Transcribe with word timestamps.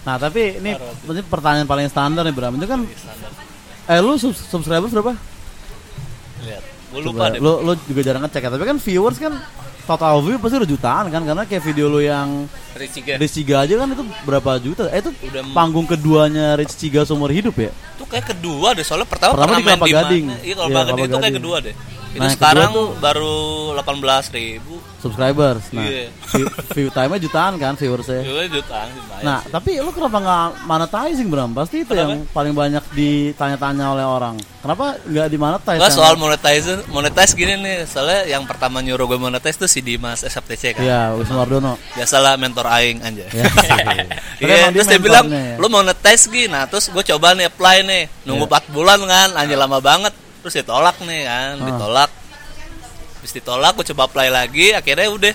Nah 0.00 0.16
tapi 0.16 0.56
ini 0.56 0.72
ini 0.78 1.20
pertanyaan 1.22 1.64
paling 1.64 1.86
standar 1.86 2.22
nih 2.22 2.32
Bram 2.32 2.54
Itu 2.54 2.64
kan 2.64 2.80
Eh 3.84 3.98
lu 3.98 4.16
sub 4.16 4.32
subscribers 4.32 4.90
berapa? 4.90 5.12
Lihat. 6.40 6.62
Gue 6.90 7.00
lupa 7.04 7.28
Coba, 7.28 7.34
deh. 7.34 7.38
Lu, 7.38 7.52
lu 7.60 7.72
juga 7.84 8.00
jarang 8.00 8.22
ngecek 8.24 8.40
ya 8.40 8.50
Tapi 8.50 8.64
kan 8.64 8.76
viewers 8.76 9.16
kan 9.16 9.32
Total 9.80 10.14
view 10.20 10.38
pasti 10.38 10.54
udah 10.56 10.70
jutaan 10.70 11.04
kan 11.08 11.22
Karena 11.22 11.42
kayak 11.44 11.62
video 11.64 11.86
lu 11.86 11.98
yang 11.98 12.46
Rich 12.72 12.92
Ciga. 12.96 13.14
Rich 13.16 13.34
Ciga 13.34 13.56
aja 13.60 13.74
kan 13.76 13.88
itu 13.88 14.02
berapa 14.22 14.50
juta 14.56 14.86
Eh 14.88 14.98
itu 14.98 15.10
Udah 15.20 15.42
panggung 15.50 15.84
keduanya 15.84 16.54
Rich 16.54 16.74
Ciga 16.76 17.02
seumur 17.02 17.28
hidup 17.28 17.54
ya 17.54 17.70
Itu 17.94 18.04
kayak 18.04 18.30
kedua 18.30 18.72
deh, 18.72 18.82
soalnya 18.82 19.04
pertama, 19.04 19.34
Pertama 19.34 19.46
pernah 19.46 19.58
di 19.58 19.64
main 19.64 19.74
Kelapa 19.74 19.86
di 19.86 19.92
Gading. 19.92 20.24
mana? 20.24 20.38
Iya, 20.40 20.54
kalau 20.54 20.68
Iya, 20.68 20.70
Kelapa 20.70 20.86
Gading 20.86 20.96
Kelapa 20.96 21.02
itu 21.02 21.10
kayak 21.10 21.20
Gading. 21.20 21.36
kedua 21.36 21.56
deh. 21.60 21.74
Itu 22.10 22.18
Nah, 22.18 22.34
sekarang 22.34 22.70
tuh- 22.70 22.98
baru 22.98 23.34
18 23.72 24.02
ribu. 24.30 24.82
Subscribers 25.00 25.64
Nah 25.70 25.80
Iya. 25.80 26.12
view, 26.28 26.44
view 26.68 26.88
time-nya 26.90 27.16
jutaan 27.18 27.56
kan 27.56 27.72
viewersnya 27.72 28.20
Juga 28.20 28.44
jutaan 28.50 28.84
Nah, 29.22 29.40
sih. 29.40 29.48
tapi 29.48 29.78
lu 29.78 29.88
kenapa 29.90 30.18
nggak 30.18 30.44
monetizing 30.62 31.28
Bram? 31.28 31.50
Pasti 31.50 31.80
itu 31.80 31.88
Kenapa? 31.88 32.04
yang 32.10 32.28
paling 32.28 32.52
banyak 32.52 32.84
ditanya-tanya 32.90 33.84
oleh 33.90 34.02
orang. 34.02 34.36
Kenapa 34.58 35.00
nggak 35.00 35.28
dimonetize? 35.28 35.78
Gak 35.78 35.86
yang- 35.86 35.96
soal 35.96 36.14
monetize, 36.14 36.68
monetize 36.86 37.32
gini 37.32 37.56
nih, 37.56 37.86
soalnya 37.86 38.28
yang 38.28 38.44
pertama 38.44 38.78
nyuruh 38.78 39.06
gue 39.06 39.16
monetize 39.18 39.56
tuh 39.56 39.64
si 39.66 39.80
Dimas 39.80 40.20
SFTC 40.20 40.74
kan. 40.74 40.82
Iya, 40.82 41.00
Wisnu 41.14 41.32
Wardono. 41.34 41.80
Biasalah 41.94 42.36
mentor 42.36 42.68
aing 42.68 43.00
aja. 43.00 43.24
Ya. 43.26 43.44
Tapi 44.36 44.42
Iya, 44.42 44.68
dia 44.68 44.72
terus 44.74 44.88
dia 44.90 45.00
bilang, 45.00 45.24
mentornya 45.24 45.54
ya. 45.54 45.56
lu 45.56 45.66
monetize 45.70 46.24
gini, 46.26 46.46
nah 46.46 46.66
terus 46.66 46.86
gue 46.86 47.04
coba 47.06 47.32
nih 47.32 47.46
apply 47.46 47.76
nih, 47.82 48.02
nunggu 48.22 48.44
Iya. 48.44 48.52
4 48.52 48.64
bulan 48.68 49.00
kan, 49.00 49.28
anjir 49.34 49.56
lama 49.56 49.78
banget, 49.78 50.12
terus 50.40 50.54
ditolak 50.54 50.96
nih 51.00 51.22
kan, 51.24 51.52
Ah. 51.56 51.66
ditolak, 51.66 52.10
terus 53.18 53.32
ditolak, 53.32 53.72
gue 53.74 53.86
coba 53.92 54.02
apply 54.06 54.28
lagi, 54.28 54.72
akhirnya 54.72 55.08
udah 55.08 55.32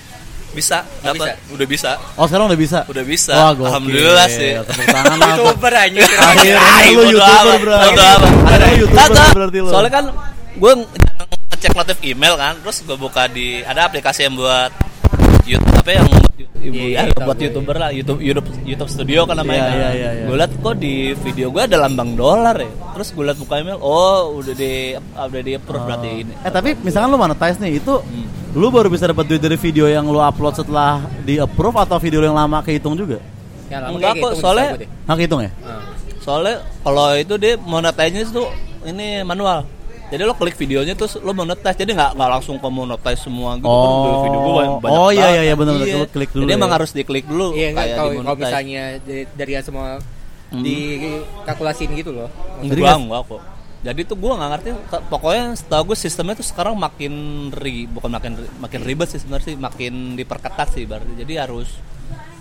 bisa, 0.52 0.82
Oh, 0.82 1.04
dapat, 1.06 1.36
udah 1.52 1.68
bisa, 1.68 1.92
Oh, 2.16 2.26
sekarang 2.26 2.48
udah 2.48 2.58
bisa. 2.58 2.80
udah 2.88 3.04
bisa, 3.04 3.34
Wah, 3.34 3.52
gokil. 3.52 3.68
alhamdulillah 3.68 4.28
sih. 4.28 4.52
Tepuk 4.58 4.86
tangan 4.88 5.16
lah. 5.16 5.28
Youtuber 5.36 5.74
aja. 5.76 6.00
Akhirnya 6.00 6.72
lu 6.88 7.02
YouTuber, 7.12 7.60
bodo 7.60 7.72
amat. 7.76 8.32
Akhirnya 8.46 8.74
YouTuber 8.78 9.28
berarti 9.36 9.60
lu. 9.60 9.70
Soalnya 9.70 9.92
kan 9.92 10.06
gue 10.56 10.72
ngecek 11.52 11.72
notif 11.74 11.98
email 12.02 12.34
kan, 12.36 12.54
terus 12.58 12.78
gue 12.82 12.96
buka 12.96 13.28
di 13.28 13.60
ada 13.62 13.84
aplikasi 13.84 14.26
yang 14.26 14.36
buat 14.36 14.72
YouTube 15.46 15.78
apa 15.78 15.92
yang 15.92 16.06
buat 16.10 16.34
ibu 16.36 16.54
Iya, 16.66 16.82
ya, 16.90 17.02
iya, 17.06 17.14
buat 17.22 17.38
tahu, 17.38 17.46
youtuber 17.46 17.76
lah 17.78 17.90
YouTube 17.94 18.20
YouTube 18.20 18.48
YouTube 18.66 18.90
Studio 18.90 19.20
kan 19.24 19.38
namanya. 19.38 19.62
Iya, 19.62 19.70
iya, 19.70 19.90
iya, 19.94 20.10
iya. 20.12 20.26
Gue 20.26 20.36
liat 20.36 20.52
kok 20.58 20.76
di 20.76 20.94
video 21.14 21.48
gue 21.54 21.62
ada 21.62 21.78
lambang 21.78 22.18
dolar 22.18 22.58
ya. 22.58 22.66
Terus 22.98 23.08
gue 23.14 23.24
liat 23.24 23.38
buka 23.38 23.54
email, 23.62 23.78
oh 23.78 24.42
udah 24.42 24.54
di 24.54 24.74
udah 24.98 25.42
di 25.42 25.52
approve 25.54 25.84
berarti 25.86 26.10
ini. 26.26 26.34
Eh, 26.42 26.50
tapi 26.50 26.74
misalkan 26.76 27.14
lu 27.14 27.18
monetize 27.18 27.62
nih, 27.62 27.78
itu 27.78 27.94
Hmm. 27.96 28.26
lu 28.58 28.68
baru 28.68 28.90
bisa 28.90 29.06
dapat 29.06 29.26
duit 29.26 29.40
dari 29.40 29.56
video 29.56 29.86
yang 29.86 30.10
lu 30.10 30.18
upload 30.18 30.58
setelah 30.58 31.06
di 31.22 31.38
approve 31.38 31.78
atau 31.78 32.02
video 32.02 32.20
yang 32.20 32.34
lama 32.34 32.66
kehitung 32.66 32.98
juga? 32.98 33.22
Ya, 33.70 33.86
lama 33.86 33.96
Enggak 33.96 34.14
kok, 34.18 34.32
soalnya- 34.36 34.74
bisa 34.74 34.82
gue 34.82 34.86
deh. 34.90 34.92
Hak 35.06 35.18
hitung 35.22 35.42
ya? 35.42 35.52
Soalnya 36.20 36.56
kalau 36.82 37.14
itu 37.14 37.34
dia 37.38 37.54
monetize 37.56 38.34
tuh 38.34 38.50
ini 38.82 39.22
manual. 39.22 39.62
Jadi 40.06 40.22
lo 40.22 40.34
klik 40.34 40.54
videonya 40.56 40.94
terus 40.94 41.18
lo 41.18 41.32
monetize. 41.32 41.74
Jadi 41.76 41.92
nggak 41.92 42.14
nggak 42.14 42.30
langsung 42.32 42.56
ke 42.56 42.68
monetize 42.68 43.22
semua 43.22 43.56
gitu. 43.56 43.66
kan. 43.66 43.74
Oh. 43.74 44.22
video 44.22 44.40
gue 44.40 44.54
banyak, 44.54 44.74
banyak 44.80 44.94
Oh, 44.96 45.10
iya, 45.10 45.28
iya, 45.32 45.42
iya, 45.44 45.54
benar-benar. 45.54 45.88
Iya. 45.88 45.98
Lo 45.98 46.08
klik 46.08 46.30
dulu 46.30 46.42
Jadi 46.42 46.52
ya. 46.52 46.58
emang 46.58 46.72
harus 46.72 46.92
diklik 46.92 47.26
dulu 47.26 47.48
Iya, 47.52 47.70
kayak 47.72 47.76
kalau 47.76 47.86
di 47.86 47.96
kalau 47.96 48.10
monetize. 48.24 48.42
misalnya 48.44 48.84
dari, 49.00 49.24
dari 49.32 49.52
semua 49.60 49.88
Hmm. 50.46 50.62
dikalkulasin 50.62 51.90
gitu 51.92 52.12
loh. 52.12 52.30
Jadi 52.60 52.70
Enggak, 52.72 52.86
nggak- 52.88 53.02
enggak 53.02 53.22
kok. 53.28 53.42
Jadi 53.82 54.02
tuh 54.04 54.16
gue 54.16 54.32
nggak 54.32 54.50
ngerti. 54.52 54.70
Pokoknya 55.08 55.44
setahu 55.54 55.82
gue 55.86 55.98
sistemnya 56.00 56.34
tuh 56.34 56.42
sekarang 56.44 56.74
makin 56.74 57.14
ri, 57.52 57.86
bukan 57.86 58.10
makin 58.10 58.34
ri- 58.36 58.54
makin 58.56 58.82
ribet 58.82 59.08
sih 59.08 59.20
sebenarnya 59.20 59.46
sih, 59.48 59.56
makin 59.56 59.94
diperketat 60.14 60.68
sih 60.72 60.84
berarti. 60.84 61.14
Jadi 61.16 61.34
harus 61.36 61.70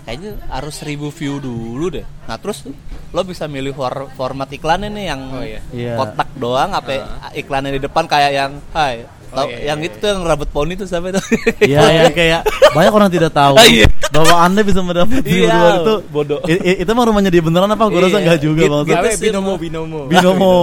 kayaknya 0.05 0.37
harus 0.47 0.73
seribu 0.75 1.09
view 1.09 1.37
dulu 1.37 1.89
deh. 1.91 2.05
Nah 2.23 2.37
terus 2.37 2.61
lo 3.09 3.21
bisa 3.21 3.45
milih 3.45 3.73
for- 3.73 4.09
format 4.13 4.47
iklannya 4.47 4.87
nih 4.87 5.05
yang 5.07 5.21
Oh, 5.27 5.41
iya. 5.41 5.59
Iya. 5.69 5.93
kotak 5.95 6.29
doang, 6.35 6.71
apa 6.71 6.91
iklannya 7.33 7.73
di 7.73 7.81
depan 7.81 8.05
kayak 8.05 8.31
yang 8.31 8.51
Hai. 8.71 9.03
Oh, 9.27 9.43
Tahu 9.43 9.51
iya, 9.51 9.73
yang 9.73 9.79
iya, 9.83 9.87
itu 9.89 9.95
tuh 9.97 10.07
yang 10.07 10.21
rambut 10.23 10.47
poni 10.47 10.73
tuh 10.73 10.87
sampai 10.87 11.11
tuh. 11.11 11.19
Iya, 11.59 11.81
yang 11.99 12.13
kayak 12.15 12.41
banyak 12.71 12.93
orang 12.93 13.09
tidak 13.09 13.35
tahu 13.35 13.59
Ah, 13.59 13.67
iya. 13.67 13.83
bahwa 14.15 14.31
anda 14.39 14.63
bisa 14.63 14.79
mendapat 14.79 15.19
view 15.19 15.43
Iya, 15.43 15.51
luar 15.51 15.73
itu. 15.75 15.93
bodoh. 16.07 16.39
I- 16.45 16.63
i- 16.63 16.77
itu 16.79 16.91
mah 16.93 17.03
rumahnya 17.03 17.27
dia 17.27 17.43
beneran 17.43 17.67
apa? 17.67 17.83
Gue 17.85 17.99
rasa 17.99 18.15
Iya. 18.15 18.21
enggak 18.23 18.39
juga 18.39 18.63
Gitu- 18.63 18.71
bang. 18.71 19.11
sih, 19.11 19.23
binomo 19.27 19.53
binomo. 19.59 19.99
Binomo. 20.07 20.53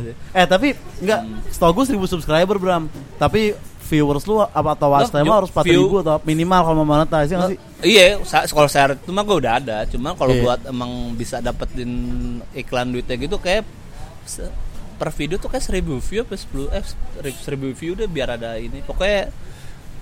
Iya. 0.00 0.12
Eh 0.32 0.46
tapi 0.46 0.68
enggak, 0.98 1.20
setahu 1.50 1.70
gue 1.76 1.84
1000 1.92 2.08
subscriber 2.08 2.56
Bram. 2.56 2.88
Tapi 3.16 3.52
viewers 3.82 4.24
lu 4.24 4.40
apa 4.40 4.70
atau 4.72 4.88
watch 4.88 5.10
time 5.10 5.26
harus 5.26 5.50
4000 5.50 6.02
atau 6.02 6.16
minimal 6.22 6.60
kalau 6.62 6.76
mau 6.80 6.88
monetize 6.94 7.28
ya 7.28 7.36
nggak 7.36 7.50
sih? 7.50 7.58
Iya, 7.82 8.06
kalau 8.48 8.70
share 8.70 8.94
itu 8.94 9.10
mah 9.10 9.22
gue 9.22 9.36
udah 9.42 9.52
ada. 9.58 9.76
Cuma 9.84 10.14
kalau 10.14 10.32
Iya. 10.32 10.42
buat 10.42 10.60
emang 10.66 10.90
bisa 11.12 11.38
dapetin 11.38 11.90
iklan 12.54 12.90
duitnya 12.90 13.18
gitu 13.18 13.36
kayak 13.36 13.66
per 14.96 15.10
video 15.10 15.34
tuh 15.36 15.50
kayak 15.50 15.66
1000 15.66 15.98
view 15.98 16.22
apa 16.22 16.34
10 16.38 16.70
eh 16.70 16.84
1000 17.42 17.74
view 17.74 17.92
deh 17.92 18.06
biar 18.06 18.38
ada 18.38 18.54
ini. 18.54 18.80
Pokoknya 18.80 19.28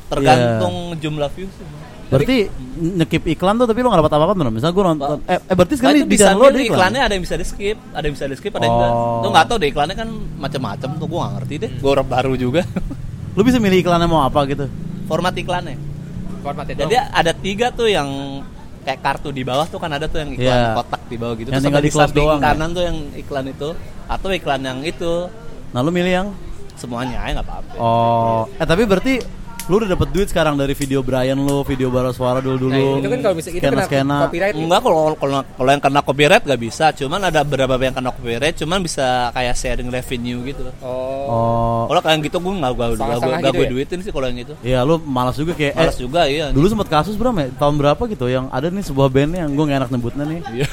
tergantung 0.07 0.99
jumlah 0.99 1.31
view 1.33 1.49
sih. 1.49 1.67
Berarti 2.11 2.51
nyekip 2.99 3.23
iklan 3.31 3.55
tuh 3.55 3.71
tapi 3.71 3.81
lu 3.81 3.89
gak 3.89 4.03
dapat 4.03 4.13
apa-apa 4.13 4.35
bener. 4.35 4.51
Misalnya 4.51 4.75
gue 4.75 4.85
nonton 4.85 5.09
eh, 5.25 5.39
eh 5.39 5.55
berarti 5.55 5.75
Nah, 5.75 5.79
sekarang 5.79 6.03
di 6.03 6.11
bisa 6.11 6.27
ada 6.27 6.37
iklan. 6.43 6.67
iklannya 6.67 7.01
ada 7.07 7.13
yang 7.15 7.23
bisa 7.23 7.37
di 7.39 7.47
skip, 7.47 7.79
ada 7.95 8.05
yang 8.05 8.15
bisa 8.19 8.27
di 8.27 8.37
skip, 8.37 8.53
ada 8.53 8.67
yang 8.67 8.77
enggak. 8.77 8.93
Oh. 8.93 9.23
Lu 9.23 9.29
nggak 9.31 9.47
tahu 9.47 9.57
deh 9.63 9.69
iklannya 9.71 9.97
kan 9.97 10.09
macam-macam 10.37 10.91
tuh 10.99 11.07
gue 11.07 11.19
nggak 11.23 11.35
ngerti 11.39 11.55
deh. 11.63 11.71
Gue 11.79 11.91
orang 11.95 12.09
baru 12.11 12.35
juga. 12.35 12.63
Lu 13.33 13.43
bisa 13.43 13.59
milih 13.59 13.81
iklannya 13.81 14.09
mau 14.09 14.23
apa 14.23 14.43
gitu. 14.47 14.67
Format 15.07 15.35
iklannya. 15.35 15.77
Formatnya 16.41 16.75
Jadi 16.79 16.97
ada 16.97 17.33
tiga 17.35 17.71
tuh 17.71 17.87
yang 17.87 18.09
kayak 18.81 19.01
kartu 19.01 19.29
di 19.29 19.45
bawah 19.45 19.69
tuh 19.69 19.77
kan 19.77 19.93
ada 19.93 20.09
tuh 20.09 20.25
yang 20.25 20.31
iklan 20.33 20.57
Iya. 20.57 20.73
kotak 20.75 21.03
di 21.07 21.17
bawah 21.21 21.35
gitu. 21.37 21.49
Yang 21.49 21.55
Terus 21.55 21.67
tinggal 21.69 21.83
ada 21.83 21.87
di 21.87 21.93
samping 21.93 22.25
doang, 22.25 22.41
ya? 22.41 22.45
kanan 22.49 22.69
tuh 22.73 22.83
yang 22.83 22.97
iklan 23.15 23.47
itu 23.47 23.69
atau 24.09 24.29
iklan 24.31 24.61
yang 24.65 24.79
itu 24.83 25.13
Nah 25.71 25.81
lu 25.87 25.95
milih 25.95 26.11
yang 26.11 26.29
semuanya 26.75 27.23
ya 27.23 27.39
nggak 27.39 27.47
apa-apa. 27.47 27.73
Oh, 27.79 28.43
eh 28.51 28.67
tapi 28.67 28.83
berarti 28.83 29.15
lu 29.71 29.79
udah 29.79 29.95
dapat 29.95 30.09
duit 30.11 30.27
sekarang 30.27 30.59
dari 30.59 30.75
video 30.75 30.99
Brian 31.07 31.39
lu, 31.39 31.63
video 31.63 31.95
bara 31.95 32.11
suara 32.11 32.43
dulu 32.43 32.67
dulu. 32.67 32.75
Nah, 32.75 32.99
itu 32.99 33.07
kan 33.07 33.21
kalau 33.23 33.37
bisa 33.39 33.49
itu 33.55 33.63
kena 33.63 33.87
skena. 33.87 34.27
copyright. 34.27 34.55
Enggak 34.59 34.81
kalau 34.83 35.15
kalau 35.15 35.39
kalau 35.47 35.71
yang 35.71 35.79
kena 35.79 36.01
copyright 36.03 36.43
gak 36.43 36.59
bisa, 36.59 36.91
cuman 36.91 37.31
ada 37.31 37.47
beberapa 37.47 37.79
yang 37.79 37.95
kena 37.95 38.11
copyright, 38.11 38.59
cuman 38.59 38.83
bisa 38.83 39.31
kayak 39.31 39.55
sharing 39.55 39.87
revenue 39.87 40.43
gitu. 40.43 40.67
Oh. 40.83 41.23
Oh, 41.31 41.81
Kalau 41.87 42.03
kayak 42.03 42.19
gitu 42.27 42.43
gue 42.43 42.55
nggak 42.59 42.73
gue 42.75 42.87
Setengah-setengah 42.99 43.39
nggak 43.39 43.53
gitu 43.55 43.61
gue 43.63 43.67
ya? 43.67 43.71
duitin 43.71 43.99
sih 44.03 44.11
kalau 44.11 44.27
yang 44.27 44.41
itu. 44.43 44.55
iya 44.67 44.79
lu 44.83 44.99
malas 44.99 45.39
juga 45.39 45.53
kayak 45.55 45.75
Malas 45.79 45.95
eh, 45.95 46.01
juga 46.03 46.21
iya. 46.27 46.47
Dulu 46.51 46.67
sempat 46.67 46.89
kasus 46.91 47.15
berapa 47.15 47.39
ya? 47.39 47.49
Tahun 47.55 47.75
berapa 47.79 48.03
gitu 48.11 48.27
yang 48.27 48.51
ada 48.51 48.67
nih 48.67 48.83
sebuah 48.83 49.07
band 49.07 49.33
yang 49.39 49.51
gue 49.55 49.65
gak 49.71 49.79
enak 49.87 49.91
nyebutnya 49.95 50.25
nih. 50.27 50.41
Iya. 50.51 50.69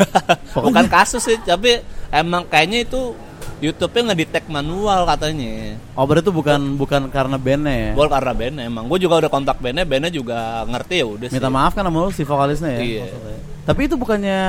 Bukan 0.57 0.85
kasus 0.89 1.21
sih, 1.21 1.37
tapi 1.45 1.77
emang 2.09 2.49
kayaknya 2.49 2.81
itu 2.81 3.13
YouTube-nya 3.57 4.13
ngedetect 4.13 4.47
manual 4.53 5.01
katanya. 5.09 5.81
Oh 5.97 6.05
berarti 6.05 6.29
itu 6.29 6.33
bukan 6.33 6.77
bukan 6.77 7.01
karena 7.09 7.37
bandnya 7.41 7.73
ya? 7.73 7.91
Gol 7.97 8.09
karena 8.09 8.31
bandnya 8.37 8.63
emang. 8.69 8.85
Gue 8.85 9.01
juga 9.01 9.17
udah 9.17 9.31
kontak 9.33 9.57
bandnya, 9.57 9.81
bandnya 9.81 10.13
juga 10.13 10.61
ngerti 10.69 10.95
ya 11.01 11.05
udah 11.09 11.27
sih. 11.31 11.37
Minta 11.41 11.49
maaf 11.49 11.73
kan 11.73 11.81
sama 11.81 11.97
lu 12.05 12.13
si 12.13 12.21
vokalisnya 12.21 12.71
ya? 12.77 12.81
Iya. 12.81 13.01
maksudnya. 13.09 13.37
Tapi 13.65 13.81
itu 13.89 13.95
bukannya 13.97 14.39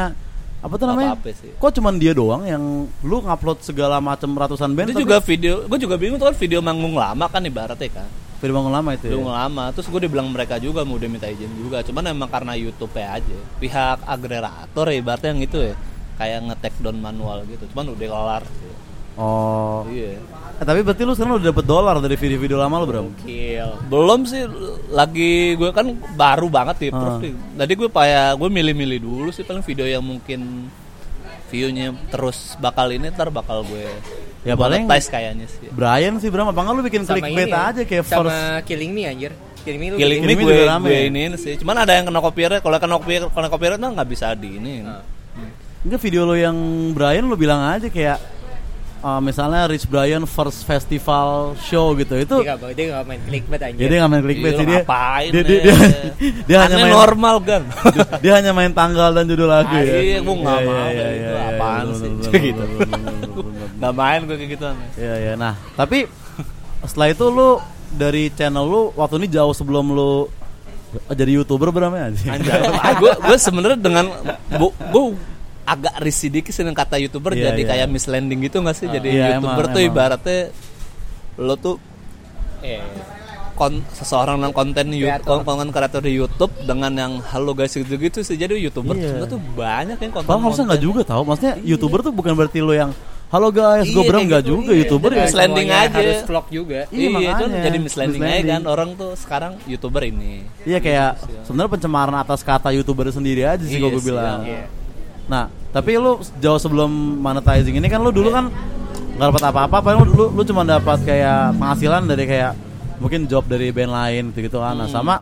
apa 0.58 0.74
tuh 0.74 0.86
namanya? 0.90 1.14
Apa-apa 1.14 1.30
sih. 1.38 1.50
Kok 1.56 1.70
cuman 1.80 1.94
dia 1.96 2.12
doang 2.12 2.42
yang 2.44 2.62
lu 3.06 3.16
ngupload 3.22 3.62
segala 3.64 3.96
macam 4.02 4.28
ratusan 4.34 4.74
band? 4.76 4.90
Itu 4.92 5.00
tapi 5.00 5.04
juga 5.06 5.16
video, 5.24 5.54
gue 5.64 5.78
juga 5.78 5.94
bingung 5.96 6.18
tuh 6.20 6.28
kan 6.28 6.36
video 6.36 6.58
manggung 6.60 6.92
lama 6.98 7.24
kan 7.30 7.40
ibaratnya 7.40 7.88
kan. 7.88 8.08
video 8.38 8.54
bangun 8.54 8.70
lama 8.70 8.90
itu. 8.94 9.10
Manggung 9.10 9.34
Ya? 9.34 9.38
lama. 9.46 9.64
Terus 9.74 9.86
gue 9.90 10.00
dibilang 10.06 10.28
mereka 10.30 10.62
juga 10.62 10.86
mau 10.86 10.94
udah 10.94 11.10
minta 11.10 11.26
izin 11.26 11.50
juga. 11.58 11.82
Cuman 11.82 12.06
emang 12.06 12.30
karena 12.30 12.54
YouTube 12.54 12.94
ya 12.94 13.18
aja. 13.18 13.36
Pihak 13.58 13.98
agregator 14.06 14.86
ya 14.90 14.96
ibaratnya 14.98 15.30
yang 15.34 15.42
itu 15.42 15.58
ya. 15.58 15.74
Kayak 16.18 16.38
nge-take 16.50 16.78
down 16.82 16.98
manual 16.98 17.46
gitu. 17.46 17.64
Cuman 17.70 17.94
udah 17.94 18.06
kelar. 18.06 18.42
sih. 18.44 18.72
Oh. 19.18 19.82
Iya. 19.90 20.14
Eh, 20.58 20.64
tapi 20.66 20.82
berarti 20.82 21.02
lu 21.02 21.14
sekarang 21.14 21.38
udah 21.38 21.50
dapet 21.50 21.66
dolar 21.66 21.96
dari 21.98 22.14
video-video 22.14 22.58
lama 22.58 22.82
lu 22.82 22.86
bro? 22.86 23.02
Kill. 23.22 23.70
Belum 23.86 24.26
sih 24.26 24.42
lagi 24.90 25.54
gue 25.54 25.70
kan 25.70 25.86
baru 26.14 26.46
banget 26.46 26.76
di. 26.82 26.88
Prof. 26.90 27.18
nih. 27.18 27.34
Tadi 27.34 27.72
gue 27.74 27.88
kayak 27.88 28.38
gue 28.38 28.48
milih-milih 28.50 28.98
dulu 28.98 29.30
sih 29.30 29.42
paling 29.42 29.62
video 29.62 29.86
yang 29.86 30.02
mungkin 30.02 30.70
view-nya 31.48 31.96
terus 32.12 32.54
bakal 32.60 32.92
ini 32.92 33.08
ntar 33.08 33.32
bakal 33.32 33.64
gue 33.64 33.88
Ya, 34.46 34.54
paling- 34.54 34.86
kayaknya 34.86 35.50
sih. 35.50 35.66
Brian 35.74 36.14
sih 36.22 36.30
Bram, 36.30 36.48
apa 36.48 36.62
lu 36.70 36.80
bikin 36.80 37.02
Sama 37.02 37.18
clickbait 37.18 37.50
ini 37.50 37.52
ya, 37.52 37.68
aja 37.74 37.82
kayak 37.82 38.04
sama 38.06 38.30
first 38.30 38.70
Killing 38.70 38.92
Me 38.94 39.02
anjir. 39.04 39.32
Killing 39.66 39.80
Me 39.82 39.86
lu 39.90 39.96
Killing 39.98 40.20
Killing 40.22 40.38
Me 40.38 40.44
gue, 40.46 40.54
juga 40.54 40.64
rame 40.70 40.86
gue 40.86 40.94
ya? 40.94 41.02
iniin 41.10 41.32
sih. 41.34 41.54
Cuman 41.58 41.82
ada 41.82 41.92
yang 41.92 42.06
kena 42.06 42.22
copyright. 42.22 42.62
Kalau 42.62 42.78
kena 42.78 42.94
copyright, 42.96 43.28
kena 43.28 43.48
copyright 43.50 43.80
mah 43.82 43.90
nggak 43.98 44.08
bisa 44.08 44.26
di 44.38 44.56
ini. 44.56 44.86
Ah. 44.86 45.02
Enggak 45.86 46.00
video 46.02 46.26
lo 46.26 46.34
yang 46.34 46.56
Brian 46.90 47.22
lu 47.22 47.38
bilang 47.38 47.62
aja 47.62 47.86
kayak 47.86 48.18
uh, 49.02 49.20
misalnya 49.22 49.70
Rich 49.70 49.86
Brian 49.86 50.26
first 50.26 50.66
festival 50.66 51.54
show 51.62 51.94
gitu 51.94 52.18
itu 52.18 52.36
Dia 52.42 52.54
nggak 52.58 52.74
dia 52.74 52.98
main 53.06 53.20
clickbait 53.22 53.60
anjir. 53.62 53.80
jadi 53.86 53.92
nggak 54.02 54.10
main 54.10 54.22
clickbait 54.26 54.54
sih 54.58 54.66
dia 54.66 54.82
dia, 54.82 54.82
dia, 55.30 55.42
deh? 55.46 55.60
dia, 55.62 55.76
dia 56.46 56.58
hanya 56.66 56.76
main 56.82 56.92
normal 56.92 57.36
kan. 57.46 57.62
dia 58.24 58.32
hanya 58.42 58.50
main 58.50 58.72
tanggal 58.74 59.10
dan 59.14 59.24
judul 59.30 59.48
lagu 59.48 59.70
Ah, 59.70 59.82
ya 59.82 59.98
iya, 60.02 60.18
nggak 60.18 60.34
Iya, 60.34 60.42
mau 60.42 60.58
iya, 60.58 60.82
kayak 60.98 61.12
iya, 61.14 61.30
Apaan 61.54 61.86
sih? 61.94 62.10
Gitu. 62.26 62.62
Nggak 63.78 63.94
main 63.94 64.20
gue 64.26 64.36
kayak 64.36 64.50
gitu. 64.58 64.64
Iya 64.98 65.14
iya. 65.14 65.32
Nah, 65.38 65.54
tapi 65.78 66.10
setelah 66.82 67.08
itu 67.14 67.24
lu 67.30 67.62
dari 67.88 68.34
channel 68.34 68.66
lu 68.66 68.82
waktu 68.98 69.22
ini 69.22 69.28
jauh 69.30 69.54
sebelum 69.54 69.94
lu 69.94 70.26
jadi 71.12 71.38
youtuber 71.38 71.68
berapa 71.70 71.94
ya? 71.94 72.06
Anjay, 72.10 72.60
gue 72.98 73.12
gue 73.14 73.36
sebenarnya 73.38 73.78
dengan 73.78 74.08
gue 74.50 75.04
agak 75.68 75.94
risih 76.00 76.28
dikit 76.28 76.48
sih 76.48 76.60
dengan 76.60 76.74
kata 76.74 76.96
youtuber 76.96 77.30
Iya, 77.30 77.50
jadi 77.50 77.60
iya. 77.60 77.68
kayak 77.70 77.88
mislanding 77.88 78.40
gitu 78.40 78.58
nggak 78.58 78.74
sih 78.74 78.86
jadi 78.86 79.04
Iya, 79.06 79.26
youtuber 79.34 79.62
emang, 79.62 79.74
tuh 79.74 79.80
emang. 79.80 79.90
ibaratnya 79.90 80.38
lo 81.36 81.54
tuh 81.54 81.76
Iya. 82.58 82.82
kon 83.52 83.82
seseorang 83.90 84.38
yang 84.38 84.50
konten. 84.52 84.86
YouTube, 84.88 85.42
konten 85.42 85.68
kreator 85.68 85.98
di 85.98 86.14
YouTube 86.14 86.54
dengan 86.62 86.90
yang 86.90 87.12
halo 87.24 87.52
guys 87.52 87.70
gitu 87.70 87.90
gitu 87.92 88.22
sih 88.22 88.34
jadi 88.34 88.54
youtuber 88.56 88.94
Iya. 88.94 89.18
sebenarnya 89.18 89.28
tuh 89.28 89.42
banyak 89.52 89.98
yang 89.98 90.12
konten 90.12 90.26
Padahal 90.26 90.42
harusnya 90.44 90.64
nggak 90.68 90.82
juga 90.82 91.00
tau 91.04 91.22
Maksudnya 91.22 91.54
youtuber 91.60 92.00
tuh 92.00 92.10
bukan 92.10 92.32
berarti 92.32 92.58
lo 92.58 92.72
yang 92.72 92.90
Halo 93.28 93.52
guys, 93.52 93.84
gue 93.84 93.92
Iya, 94.00 94.24
nggak 94.24 94.40
gitu, 94.40 94.52
juga 94.56 94.70
iya. 94.72 94.80
youtuber 94.80 95.10
ya. 95.12 95.20
misleading 95.20 95.68
Semuanya 95.68 95.84
aja. 95.84 95.98
harus 96.00 96.20
vlog 96.24 96.46
juga. 96.48 96.80
Iya, 96.80 96.96
Iya, 96.96 97.08
makanya. 97.12 97.36
cuman 97.36 97.50
jadi 97.60 97.78
misleading, 97.78 98.22
aja 98.24 98.40
kan 98.48 98.64
orang 98.64 98.90
tuh 98.96 99.10
sekarang 99.20 99.52
youtuber 99.68 100.02
ini. 100.02 100.32
Iya 100.64 100.78
kayak 100.80 101.10
sebenarnya 101.44 101.70
pencemaran 101.70 102.16
atas 102.16 102.40
kata 102.40 102.72
youtuber 102.72 103.04
sendiri 103.12 103.44
aja 103.44 103.60
sih 103.60 103.76
Iya 103.76 103.84
kalau 103.84 103.92
gue 103.92 104.04
bilang. 104.06 104.40
Iya. 104.42 104.64
Nah, 105.28 105.52
tapi 105.70 106.00
lu 106.00 106.18
jauh 106.40 106.60
sebelum 106.60 106.90
monetizing 107.20 107.76
ini 107.76 107.86
kan 107.86 108.00
lu 108.00 108.08
dulu 108.10 108.32
kan 108.32 108.48
nggak 109.18 109.28
dapat 109.34 109.44
apa-apa, 109.50 109.76
paling 109.84 109.98
lu, 110.02 110.06
lu, 110.14 110.26
lu 110.32 110.42
cuma 110.46 110.64
dapat 110.64 111.02
kayak 111.04 111.54
penghasilan 111.58 112.08
dari 112.08 112.24
kayak 112.24 112.52
mungkin 112.98 113.28
job 113.28 113.44
dari 113.46 113.70
band 113.70 113.92
lain 113.92 114.24
gitu, 114.32 114.48
-gitu 114.48 114.58
kan. 114.58 114.74
Nah, 114.74 114.88
sama 114.88 115.20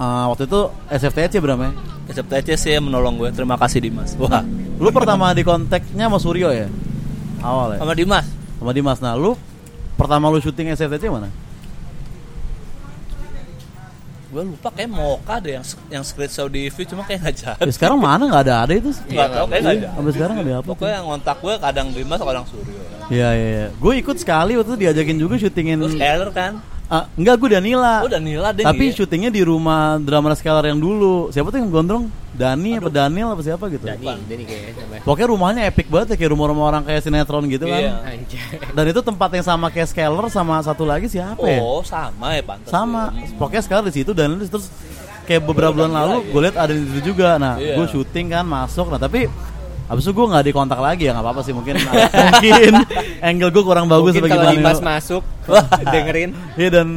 uh, 0.00 0.24
waktu 0.32 0.48
itu 0.48 0.60
SFTC 0.88 1.38
Bram 1.38 1.60
ya. 1.60 1.70
SFTC 2.10 2.48
sih 2.58 2.70
yang 2.74 2.90
menolong 2.90 3.20
gue. 3.20 3.30
Terima 3.30 3.54
kasih 3.54 3.78
Dimas. 3.78 4.18
Wah, 4.18 4.42
Lu 4.80 4.88
pertama 4.96 5.36
di 5.36 5.44
kontaknya 5.44 6.08
sama 6.08 6.16
Suryo 6.16 6.48
ya? 6.56 6.66
Awal 7.44 7.76
ya? 7.76 7.78
sama 7.84 7.92
Dimas. 7.92 8.26
Sama 8.56 8.72
Dimas. 8.72 8.98
Nah, 9.04 9.12
lu 9.12 9.36
pertama 10.00 10.32
lu 10.32 10.40
syuting 10.40 10.72
SFTC 10.72 11.12
mana? 11.12 11.28
Gue 14.30 14.42
lupa 14.46 14.70
kayak 14.70 14.90
Moka 14.94 15.42
deh 15.42 15.58
yang 15.58 15.66
yang 15.90 16.04
script 16.06 16.30
show 16.30 16.46
di 16.46 16.70
view 16.70 16.86
cuma 16.86 17.02
kayak 17.02 17.18
nggak 17.26 17.34
jadi. 17.34 17.66
Ya 17.66 17.72
sekarang 17.74 17.98
mana 17.98 18.30
nggak 18.30 18.42
ada 18.46 18.54
ada 18.62 18.72
itu? 18.78 18.94
Nggak 19.10 19.28
tahu 19.34 19.46
kayak 19.50 19.62
nggak 19.66 19.74
Iya, 19.74 19.82
ada. 19.82 19.96
Sampai 19.98 20.12
sekarang 20.14 20.34
nggak 20.38 20.46
ada 20.46 20.54
apa. 20.54 20.66
Pokoknya 20.70 20.94
yang 20.94 21.06
ngontak 21.10 21.36
gue 21.42 21.54
kadang 21.58 21.86
Dimas 21.90 22.20
kadang 22.22 22.46
Suryo. 22.46 22.80
Iya 23.10 23.28
iya. 23.34 23.48
iya. 23.50 23.66
Gue 23.74 23.92
ikut 23.98 24.16
sekali 24.22 24.54
waktu 24.54 24.70
itu 24.70 24.78
diajakin 24.86 25.16
juga 25.18 25.34
syutingin. 25.34 25.76
Terus 25.82 25.98
Keller 25.98 26.30
kan. 26.30 26.52
Ah, 26.90 27.06
enggak, 27.14 27.38
gue 27.38 27.48
Danila. 27.54 28.02
Oh 28.02 28.10
Danila 28.10 28.50
deh. 28.50 28.66
Tapi 28.66 28.90
iya. 28.90 28.96
syutingnya 28.98 29.30
di 29.30 29.46
rumah 29.46 29.94
drama 30.02 30.34
Scalar 30.34 30.66
yang 30.66 30.82
dulu. 30.82 31.30
Siapa 31.30 31.54
tuh 31.54 31.62
yang 31.62 31.70
gondrong? 31.70 32.10
Dani 32.34 32.82
apa 32.82 32.90
Daniel 32.90 33.30
apa 33.30 33.42
siapa 33.46 33.70
gitu? 33.70 33.86
Dani, 33.86 34.06
Dani 34.26 34.42
kayaknya 34.42 34.82
namanya. 34.82 35.02
Pokoknya 35.06 35.28
rumahnya 35.30 35.62
epic 35.70 35.86
banget 35.86 36.14
ya 36.14 36.16
kayak 36.18 36.30
rumah-rumah 36.34 36.64
orang 36.66 36.82
kayak 36.82 37.06
sinetron 37.06 37.46
gitu 37.46 37.70
kan. 37.70 37.78
Iya. 37.78 37.94
Dan 38.74 38.84
itu 38.90 39.00
tempat 39.06 39.30
yang 39.38 39.46
sama 39.46 39.70
kayak 39.70 39.86
Scalar 39.86 40.26
sama 40.34 40.58
satu 40.66 40.82
lagi 40.82 41.06
siapa 41.06 41.46
ya? 41.46 41.62
Oh 41.62 41.86
sama 41.86 42.34
ya 42.34 42.42
pantas. 42.42 42.74
Sama. 42.74 43.14
ya. 43.14 43.38
Pokoknya 43.38 43.62
Scalar 43.62 43.84
di 43.86 43.94
situ 43.94 44.10
dan 44.10 44.34
terus 44.42 44.66
kayak 45.30 45.46
beberapa 45.46 45.70
bulan 45.70 45.94
lalu 45.94 46.26
gue 46.26 46.40
lihat 46.42 46.56
ada 46.58 46.74
di 46.74 46.82
situ 46.90 47.14
juga. 47.14 47.38
Nah, 47.38 47.54
Iya. 47.54 47.78
gue 47.78 47.86
syuting 47.86 48.34
kan 48.34 48.42
masuk. 48.42 48.90
Nah, 48.90 48.98
tapi 48.98 49.30
Habis 49.90 50.06
itu 50.06 50.12
gue 50.12 50.22
gak 50.24 50.44
dikontak 50.46 50.78
lagi 50.78 51.02
ya 51.02 51.12
nggak 51.12 51.24
apa-apa 51.24 51.42
sih 51.42 51.50
mungkin 51.50 51.74
mungkin 51.76 52.72
angle 53.26 53.50
gue 53.50 53.64
kurang 53.64 53.86
bagus 53.86 54.14
Mungkin 54.14 54.30
kalau. 54.30 54.54
Dimas 54.54 54.78
masuk 54.78 55.22
dengerin. 55.92 56.30
Iya 56.54 56.68
dan 56.72 56.88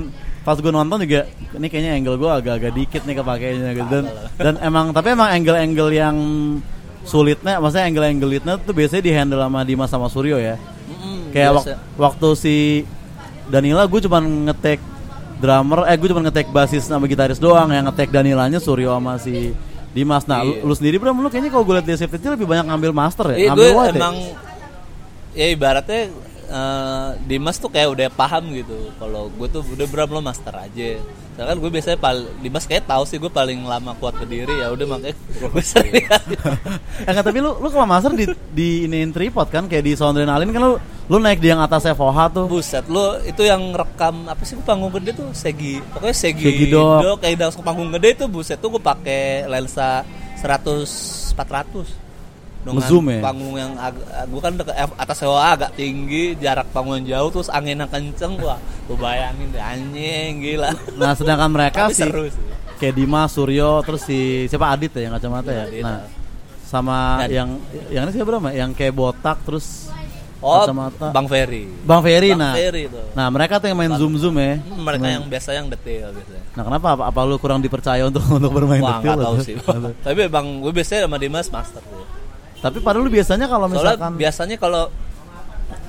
pas 0.44 0.54
gue 0.56 0.70
nonton 0.70 1.02
juga 1.02 1.26
ini 1.52 1.68
kayaknya 1.68 1.92
angle 1.96 2.16
gue 2.16 2.30
agak-agak 2.30 2.72
dikit 2.72 3.02
nih 3.04 3.16
kepakainya 3.18 3.72
gitu. 3.74 3.88
Dan 3.90 4.04
dan 4.36 4.54
emang 4.62 4.92
tapi 4.92 5.10
emang 5.10 5.34
angle-angle 5.34 5.90
yang 5.90 6.16
sulitnya 7.02 7.58
maksudnya 7.58 7.86
angle-angle 7.86 8.30
sulitnya 8.30 8.54
tuh 8.58 8.72
biasanya 8.72 9.02
di 9.02 9.12
handle 9.12 9.42
sama 9.42 9.60
Dimas 9.64 9.90
sama 9.90 10.08
Suryo 10.08 10.38
ya. 10.38 10.56
Mm-mm, 10.56 11.34
kayak 11.34 11.52
wak- 11.52 11.68
waktu 11.98 12.28
si 12.36 12.56
Danila 13.44 13.84
gue 13.84 14.00
cuman 14.00 14.24
ngetek 14.46 14.80
drummer 15.36 15.84
eh 15.84 15.98
gue 15.98 16.08
cuman 16.08 16.24
ngetek 16.24 16.48
basis 16.50 16.86
sama 16.86 17.04
gitaris 17.06 17.36
doang 17.36 17.68
yang 17.68 17.84
ngetek 17.84 18.08
Danilanya 18.08 18.60
Suryo 18.60 18.94
sama 18.94 19.18
si 19.18 19.52
Dimas 19.94 20.26
nah 20.26 20.42
lu, 20.42 20.52
Iya. 20.52 20.66
lu 20.66 20.74
sendiri 20.74 20.96
bro 20.98 21.14
lu 21.14 21.30
kayaknya 21.30 21.50
kalau 21.50 21.64
gue 21.64 21.76
liat 21.76 21.86
di 21.86 21.94
SFTC 21.94 22.24
lebih 22.32 22.46
banyak 22.46 22.66
ngambil 22.66 22.92
master 22.92 23.26
ya 23.30 23.38
Iya 23.38 23.48
ngambil 23.50 23.66
gue 23.68 23.84
ya? 23.84 23.94
emang 23.94 24.16
ya 25.34 25.46
ibaratnya 25.48 26.02
eh, 26.48 27.10
Dimas 27.28 27.58
tuh 27.58 27.72
kayak 27.72 27.90
udah 27.94 28.08
paham 28.14 28.52
gitu. 28.54 28.92
Kalau 29.00 29.30
gue 29.34 29.48
tuh 29.48 29.64
udah 29.64 29.88
berapa 29.88 30.12
lo 30.12 30.22
master 30.22 30.54
aja. 30.56 31.00
Sedangkan 31.34 31.58
gue 31.58 31.70
biasanya 31.74 31.98
pal 31.98 32.30
Dimas 32.46 32.70
kayak 32.70 32.86
tahu 32.86 33.04
sih 33.10 33.18
gue 33.18 33.32
paling 33.32 33.66
lama 33.66 33.98
kuat 33.98 34.14
berdiri 34.22 34.62
ya 34.62 34.70
udah 34.70 34.86
makanya 34.86 35.18
gue 35.18 35.64
sering 35.66 36.06
enggak, 37.04 37.26
tapi 37.26 37.42
lu 37.42 37.58
lu 37.58 37.68
kalau 37.74 37.90
master 37.90 38.14
di 38.14 38.30
di 38.54 38.70
iniin 38.86 39.10
tripod 39.10 39.50
kan 39.50 39.66
kayak 39.66 39.82
di 39.82 39.98
Soundrenalin 39.98 40.54
kan 40.54 40.62
lu 40.62 40.78
lu 41.10 41.18
naik 41.18 41.42
di 41.42 41.50
yang 41.50 41.60
atasnya 41.60 41.98
Voha 41.98 42.30
tuh. 42.30 42.46
Buset 42.46 42.86
lo 42.86 43.18
itu 43.26 43.42
yang 43.44 43.74
rekam 43.74 44.30
apa 44.30 44.46
sih 44.46 44.56
panggung 44.62 44.94
gede 44.94 45.18
tuh 45.18 45.34
Segi. 45.34 45.82
Pokoknya 45.90 46.16
Segi, 46.16 46.46
Segi. 46.46 46.66
Dog, 46.70 47.18
kayak 47.18 47.50
langsung 47.50 47.66
panggung 47.66 47.90
gede 47.92 48.14
tuh 48.14 48.28
buset 48.30 48.62
tuh 48.62 48.78
gue 48.78 48.84
pakai 48.84 49.50
lensa 49.50 50.06
100 50.38 51.34
400 51.34 52.03
dengan 52.64 52.80
Ngezoom 52.80 53.06
ya? 53.10 53.20
panggung 53.20 53.56
yang 53.56 53.72
gue 54.26 54.40
kan 54.40 54.54
deket 54.54 54.76
F- 54.82 54.98
atas 54.98 55.18
sewa 55.18 55.52
agak 55.52 55.72
tinggi 55.74 56.34
jarak 56.36 56.68
panggung 56.70 57.04
jauh 57.04 57.30
terus 57.30 57.48
angin 57.48 57.76
yang 57.76 57.88
kenceng 57.88 58.40
wah 58.40 58.56
gue 58.86 58.96
bayangin 58.96 59.48
deh 59.50 59.60
anjing 59.60 60.32
gila 60.40 60.72
Nah, 60.94 61.12
sedangkan 61.12 61.50
mereka 61.50 61.88
sih 61.90 62.02
seru 62.02 62.24
sih 62.26 62.44
kayak 62.74 62.96
Dimas, 62.96 63.32
Suryo, 63.32 63.80
terus 63.82 64.02
si 64.02 64.20
siapa 64.46 64.68
Adit 64.70 64.92
ya 64.94 65.08
yang 65.08 65.14
kacamata 65.14 65.50
ya. 65.50 65.64
Adit, 65.66 65.82
Nah, 65.82 65.92
ah. 65.94 66.08
sama 66.64 66.98
Dan- 67.22 67.32
yang 67.32 67.50
yang 67.90 68.04
ini 68.04 68.12
siapa 68.12 68.28
berapa? 68.28 68.50
Yang 68.50 68.72
kayak 68.74 68.94
botak 68.94 69.38
terus 69.42 69.88
oh 70.40 70.64
kacamata. 70.64 71.08
Bang 71.10 71.28
Ferry 71.28 71.64
Bang 71.82 72.00
Ferry 72.00 72.32
Bang 72.32 72.42
nah. 72.42 72.54
Ferry 72.54 72.84
tuh 72.88 73.06
Nah, 73.12 73.28
mereka 73.30 73.54
tuh 73.58 73.68
yang 73.68 73.78
main 73.78 73.92
zoom-zoom 73.94 74.36
ya. 74.36 74.56
Hmm, 74.58 74.82
mereka 74.82 75.00
Main- 75.02 75.16
yang 75.16 75.26
biasa 75.26 75.50
yang 75.54 75.68
detail 75.68 76.12
biasanya 76.12 76.44
Nah, 76.54 76.64
kenapa 76.66 76.88
apa, 76.94 77.04
apa 77.08 77.20
lu 77.24 77.36
kurang 77.38 77.60
dipercaya 77.60 78.04
untuk 78.04 78.24
untuk 78.38 78.52
bermain 78.52 78.80
Wah 78.80 79.00
detail 79.00 79.16
nggak 79.16 79.20
tahu 79.22 79.36
sih 79.42 79.56
tapi 80.00 80.20
bang 80.28 80.48
gue 80.60 80.72
biasanya 80.72 81.02
sama 81.04 81.18
Dimas 81.18 81.48
master 81.50 81.80
tuh 81.82 82.04
Tapi 82.64 82.80
padahal 82.80 83.04
lu 83.04 83.12
biasanya 83.12 83.52
kalau 83.52 83.68
Soalnya 83.68 84.00
misalkan 84.00 84.12
biasanya 84.16 84.56
kalau 84.56 84.84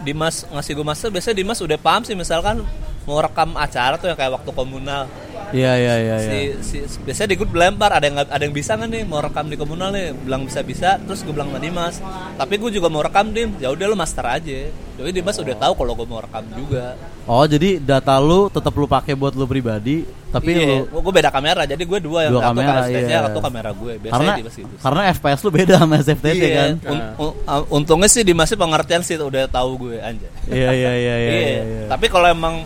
Dimas 0.03 0.43
ngasih 0.51 0.73
gue 0.75 0.87
master 0.87 1.09
biasanya 1.15 1.37
Dimas 1.39 1.59
udah 1.63 1.79
paham 1.79 2.03
sih 2.03 2.19
misalkan 2.19 2.67
mau 3.07 3.19
rekam 3.23 3.55
acara 3.55 3.95
tuh 3.95 4.11
yang 4.11 4.19
kayak 4.19 4.43
waktu 4.43 4.51
komunal 4.51 5.07
Iya 5.55 5.73
iya 5.73 5.95
iya 5.97 6.17
iya. 6.19 6.31
si, 6.59 6.77
si 6.83 6.99
biasanya 7.01 7.31
di 7.31 7.37
grup 7.37 7.55
lempar 7.55 7.91
ada 7.93 8.03
yang 8.03 8.19
ada 8.19 8.43
yang 8.43 8.51
bisa 8.51 8.75
nggak 8.75 8.91
nih 8.91 9.03
mau 9.03 9.19
rekam 9.19 9.47
di 9.47 9.55
komunal 9.55 9.89
nih 9.89 10.11
bilang 10.13 10.43
bisa 10.43 10.61
bisa 10.61 10.99
terus 10.99 11.23
gue 11.23 11.31
bilang 11.31 11.47
sama 11.47 11.59
Dimas 11.59 12.03
tapi 12.35 12.59
gue 12.59 12.71
juga 12.73 12.89
mau 12.89 12.99
rekam 12.99 13.31
dim 13.31 13.55
ya 13.57 13.71
udah 13.71 13.87
lu 13.87 13.95
master 13.95 14.27
aja 14.27 14.67
jadi 14.95 15.11
Dimas 15.13 15.37
udah 15.37 15.55
tahu 15.57 15.73
kalau 15.77 15.93
gue 15.95 16.07
mau 16.07 16.19
rekam 16.19 16.43
juga 16.53 16.99
Oh, 17.25 17.41
jadi 17.43 17.81
data 17.81 18.21
lu 18.21 18.53
tetap 18.53 18.69
lu 18.71 18.85
pakai 18.85 19.17
buat 19.17 19.33
lu 19.33 19.49
pribadi, 19.49 20.05
tapi 20.29 20.53
iya, 20.53 20.85
lu 20.85 21.01
gue 21.01 21.13
beda 21.15 21.33
kamera 21.33 21.65
jadi 21.65 21.81
gue 21.81 21.97
dua 21.99 22.29
yang 22.29 22.37
Dua 22.37 22.43
satu 22.43 22.51
kamera, 22.53 22.69
kamera 22.85 23.01
iya. 23.01 23.19
satu 23.25 23.41
kamera 23.41 23.71
gue 23.73 23.93
biasanya 23.97 24.13
karena 24.21 24.33
Dimas 24.37 24.55
gitu 24.61 24.75
karena 24.77 25.03
FPS 25.09 25.41
lu 25.41 25.51
beda 25.51 25.75
sama 25.81 25.95
SFTC 25.97 26.37
Iya, 26.37 26.53
kan. 26.53 26.71
un- 26.85 27.05
un- 27.17 27.37
uh, 27.49 27.63
untungnya 27.73 28.13
sih 28.13 28.23
Dimas 28.23 28.45
sih 28.45 28.61
pengertian 28.61 29.01
sih 29.01 29.17
udah 29.17 29.49
tahu 29.49 29.71
gue 29.81 29.97
anjay 29.99 30.29
Iya 30.47 30.69
iya 30.69 30.93
iya 30.93 30.93
iya. 30.93 31.17
Iya, 31.17 31.33
iya, 31.33 31.63
iya. 31.65 31.85
Tapi 31.89 32.07
kalau 32.13 32.29
emang 32.29 32.61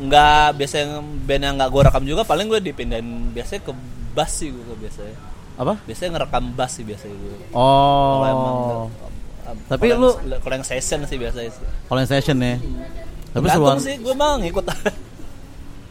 nggak 0.00 0.56
biasanya 0.56 0.86
band 1.22 1.42
yang 1.42 1.54
nggak 1.56 1.70
gue 1.70 1.82
rekam 1.84 2.04
juga, 2.04 2.22
paling 2.22 2.46
gue 2.46 2.60
dipindahin 2.62 3.06
biasanya 3.30 3.62
ke 3.62 3.72
bass 4.10 4.32
sih 4.36 4.48
gue 4.48 4.76
biasanya. 4.76 5.16
apa? 5.54 5.76
Biasanya 5.84 6.10
ngerekam 6.14 6.44
bass 6.54 6.72
sih 6.72 6.84
biasanya 6.84 7.12
gue. 7.14 7.36
Emang 7.46 7.54
Oh. 7.54 8.88
nggak- 8.88 9.68
Tapi 9.68 9.86
kalau 9.88 10.00
lu- 10.00 10.16
yang- 10.26 10.40
kalau 10.40 10.54
yang 10.56 10.64
session 10.64 10.98
sih 11.04 11.16
biasanya 11.16 11.50
sih. 11.50 11.64
Kalau 11.84 11.98
yang 11.98 12.08
session 12.08 12.36
ya. 12.38 12.56
Tapi 12.56 13.44
Tergantung 13.44 13.60
seruan. 13.68 13.78
sih, 13.78 13.94
gue 13.96 14.14
mau 14.14 14.34
ngikut. 14.36 14.64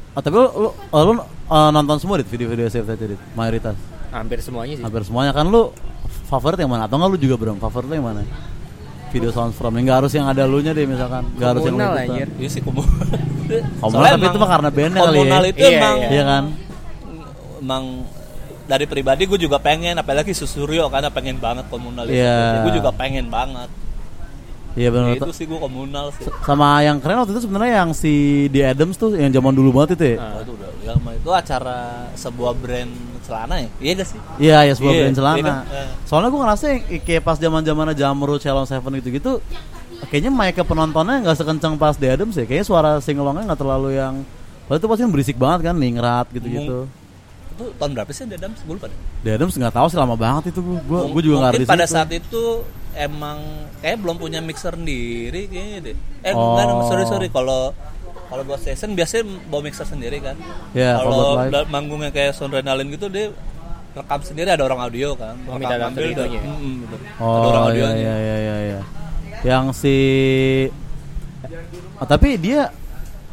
Oh, 0.09 0.21
tapi 0.25 0.33
lu 0.33 0.47
lu, 0.57 0.69
oh, 0.73 1.01
lu 1.05 1.11
uh, 1.45 1.69
nonton 1.69 1.97
semua 1.97 2.17
dit 2.17 2.25
video-video 2.25 2.65
SFTC 2.65 3.01
dit 3.07 3.21
mayoritas. 3.33 3.77
hampir 4.09 4.41
semuanya 4.41 4.73
sih 4.73 4.81
Hampir 4.81 5.05
semuanya 5.05 5.31
kan 5.31 5.45
lu 5.45 5.69
favorit 6.25 6.57
yang 6.57 6.65
mana 6.67 6.89
atau 6.89 6.97
enggak 6.97 7.09
lu 7.09 7.17
juga 7.19 7.35
belum 7.37 7.57
favorit 7.57 7.85
lu 7.85 7.95
yang 7.95 8.07
mana? 8.07 8.25
Video 9.09 9.29
sound 9.29 9.53
from 9.53 9.73
enggak 9.75 10.01
harus 10.01 10.11
yang 10.11 10.25
ada 10.25 10.43
lu 10.43 10.59
nya 10.59 10.73
deh 10.73 10.83
misalkan. 10.83 11.29
Enggak 11.31 11.49
harus 11.51 11.61
yang 11.63 11.75
lu 11.75 11.85
anjir. 11.85 12.27
Iya 12.35 12.49
sih. 12.49 12.61
Komunal 13.81 14.11
tapi 14.11 14.25
itu 14.25 14.37
mah 14.37 14.49
karena 14.49 14.69
bandnya 14.69 14.99
kali 14.99 15.09
ya. 15.09 15.19
Komunal 15.19 15.43
itu 15.45 15.59
Iya, 15.59 15.69
emang 15.75 15.95
Iya 16.07 16.23
kan? 16.23 16.43
emang 17.59 17.83
dari 18.63 18.85
pribadi 18.85 19.25
gue 19.25 19.39
juga 19.39 19.57
pengen 19.57 19.97
apalagi 19.97 20.31
Susuryo 20.31 20.87
karena 20.87 21.09
pengen 21.09 21.37
banget 21.37 21.65
komunal 21.67 22.05
itu. 22.05 22.15
Iya. 22.15 22.63
Gue 22.63 22.73
juga 22.75 22.93
pengen 22.93 23.27
banget. 23.27 23.67
Iya 24.77 24.93
benar. 24.93 25.17
itu 25.17 25.25
sih 25.33 25.49
gue 25.49 25.57
komunal 25.57 26.13
sih. 26.13 26.29
Sama 26.45 26.79
yang 26.79 27.01
keren 27.01 27.19
waktu 27.19 27.33
itu 27.33 27.41
sebenarnya 27.43 27.81
yang 27.81 27.91
si 27.91 28.13
The 28.47 28.69
Adams 28.69 28.95
tuh 28.95 29.17
yang 29.17 29.33
zaman 29.33 29.51
dulu 29.51 29.73
banget 29.73 29.97
itu 29.97 30.05
ya. 30.13 30.17
Oh, 30.21 30.39
itu 30.39 30.51
udah 30.53 30.69
ya, 30.85 30.93
itu 30.95 31.29
acara 31.33 31.79
sebuah 32.13 32.53
brand 32.53 32.93
celana 33.19 33.61
ya 33.61 33.69
iya 33.77 33.91
gak 33.93 34.07
sih 34.07 34.19
Iya, 34.39 34.57
ya 34.65 34.73
sebuah 34.73 34.93
Iya, 34.93 35.01
brand 35.03 35.15
celana. 35.17 35.37
iya 35.37 35.43
kan? 35.43 35.57
Soalnya 36.05 36.29
gue 36.29 36.41
ngerasa 36.41 36.65
kayak 37.01 37.21
pas 37.21 37.37
zaman 37.37 37.61
zamannya 37.61 37.93
Jamro, 37.93 38.35
Celon 38.37 38.65
Seven 38.65 38.91
gitu-gitu, 38.97 39.41
kayaknya 40.05 40.31
mic 40.31 40.53
ke 40.53 40.63
penontonnya 40.63 41.19
nggak 41.21 41.37
sekencang 41.37 41.75
pas 41.75 41.93
The 41.93 42.07
Adams 42.09 42.33
ya. 42.33 42.43
Kayaknya 42.43 42.65
suara 42.65 42.91
singelongnya 42.99 43.43
nggak 43.45 43.59
terlalu 43.59 43.89
yang 43.93 44.15
Padahal 44.63 44.79
itu 44.79 44.87
pasti 44.87 45.01
kan 45.01 45.11
berisik 45.11 45.35
banget 45.35 45.59
kan, 45.63 45.75
ningrat 45.75 46.29
gitu-gitu. 46.29 46.85
itu 47.49 47.65
tahun 47.75 47.91
berapa 47.91 48.07
sih 48.09 48.23
Dedam 48.23 48.55
gue 48.55 48.71
lupa 48.71 48.87
deh 48.87 48.99
The 49.19 49.31
Adams 49.35 49.51
nggak 49.53 49.73
tahu 49.73 49.87
sih 49.87 49.97
lama 49.97 50.15
banget 50.15 50.53
itu 50.53 50.61
gue. 50.61 50.99
Gue 51.09 51.21
juga 51.21 51.35
nggak 51.41 51.49
ada 51.49 51.57
mungkin 51.57 51.65
di 51.65 51.73
pada 51.73 51.83
situ. 51.83 51.93
saat 51.93 52.09
itu 52.09 52.43
emang 52.91 53.37
kayak 53.79 53.97
belum 53.97 54.15
punya 54.15 54.39
mixer 54.39 54.71
sendiri 54.71 55.41
kayaknya 55.45 55.79
deh 55.83 55.95
eh 56.21 56.31
Oh. 56.31 56.55
enggak 56.55 56.65
sorry 56.85 57.03
sorry 57.05 57.27
kalau 57.27 57.75
kalau 58.25 58.43
buat 58.45 58.61
session 58.61 58.93
biasanya 58.93 59.25
bawa 59.45 59.61
mixer 59.63 59.83
sendiri 59.83 60.21
kan 60.21 60.37
Iya, 60.71 61.01
kalau 61.01 61.35
manggungnya 61.65 62.09
kayak 62.09 62.31
Soundrenalin 62.31 62.87
gitu 62.87 63.09
dia 63.09 63.33
rekam 63.89 64.21
sendiri 64.21 64.47
ada 64.47 64.63
orang 64.63 64.79
audio 64.81 65.11
kan. 65.13 65.33
Oh, 65.43 65.57
Rekam 65.57 65.89
ambil 65.89 66.03
itunya 66.07 66.37
ya? 66.37 66.43
Mm-mm, 66.45 66.73
betul. 66.85 66.99
ada 67.01 67.17
Oh 67.19 67.49
orang 67.49 67.63
iya 67.65 67.65
audionya. 67.65 67.97
iya 67.97 68.15
iya 68.15 68.35
iya 68.37 68.55
iya. 68.63 68.79
Yang 69.41 69.65
si 69.75 69.97
Ah, 71.95 72.05
tapi 72.05 72.35
dia 72.35 72.71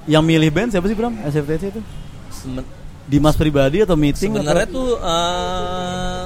yang 0.04 0.22
milih 0.22 0.50
band 0.50 0.70
siapa 0.70 0.86
sih 0.86 0.94
Bram? 0.94 1.14
SFTC 1.22 1.70
itu? 1.70 1.80
Semen- 2.28 2.66
Dimas 3.04 3.34
pribadi 3.34 3.78
atau 3.80 3.94
meeting 3.94 4.34
Sebenarnya 4.34 4.66
atau? 4.66 4.74
tuh 4.74 4.90
eh, 4.98 6.24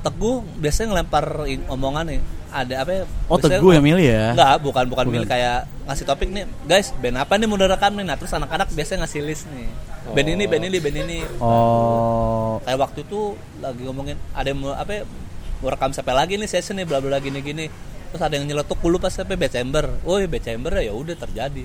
Teguh 0.00 0.38
biasanya 0.56 0.86
ngelempar 0.90 1.24
omongan 1.66 2.04
nih. 2.08 2.20
Ada 2.48 2.74
apa 2.80 2.90
ya? 2.90 3.02
Oh, 3.26 3.36
biasanya- 3.36 3.58
Teguh 3.58 3.70
yang 3.72 3.84
milih 3.84 4.06
ya? 4.06 4.26
Enggak, 4.32 4.54
bukan 4.60 4.84
bukan, 4.86 5.04
Bukan. 5.04 5.12
milih 5.12 5.28
kayak 5.28 5.58
ngasih 5.84 6.04
topik 6.04 6.28
nih. 6.28 6.44
Guys, 6.64 6.90
band 6.96 7.16
apa 7.16 7.32
nih 7.34 7.46
mau 7.46 7.54
direkam 7.54 7.92
nih? 7.92 8.04
Nah, 8.04 8.16
terus 8.16 8.32
anak-anak 8.32 8.68
biasanya 8.70 8.98
ngasih 9.04 9.20
list 9.20 9.44
nih. 9.48 9.66
Band 10.08 10.28
ini, 10.28 10.44
band 10.46 10.64
ini, 10.64 10.78
band 10.78 10.96
ini. 11.00 11.18
Oh. 11.38 12.58
Kayak 12.64 12.78
waktu 12.80 12.98
itu 13.02 13.20
lagi 13.58 13.82
ngomongin 13.82 14.16
ada 14.32 14.46
yang 14.46 14.58
mau 14.58 14.72
apa 14.72 14.92
ya? 14.92 15.02
Mau 15.58 15.68
rekam 15.68 15.90
siapa 15.90 16.10
lagi 16.10 16.34
nih 16.34 16.46
session 16.46 16.74
nih 16.74 16.86
bla 16.86 16.98
bla 16.98 17.18
gini 17.18 17.38
gini. 17.38 17.66
Terus 18.10 18.22
ada 18.26 18.34
yang 18.34 18.46
nyeletuk 18.50 18.78
dulu 18.82 18.98
pas 18.98 19.14
sampai 19.14 19.38
Desember. 19.38 19.86
Oh, 20.02 20.18
ya 20.18 20.26
Desember 20.26 20.74
ya 20.82 20.90
udah 20.90 21.14
terjadi. 21.14 21.62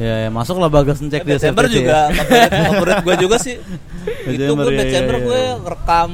Ya, 0.00 0.26
ya 0.26 0.28
masuklah 0.32 0.72
bagas 0.72 0.98
ngecek 0.98 1.22
di 1.28 1.32
Desember 1.36 1.68
juga 1.68 2.08
ya. 2.10 2.24
favorit, 2.24 2.50
favorit 2.50 2.96
gue 3.04 3.14
juga 3.28 3.36
sih. 3.36 3.56
itu 4.26 4.52
gue 4.52 4.72
Desember 4.80 5.16
iya, 5.20 5.24
gue 5.28 5.40
iya. 5.40 5.54
rekam 5.60 6.12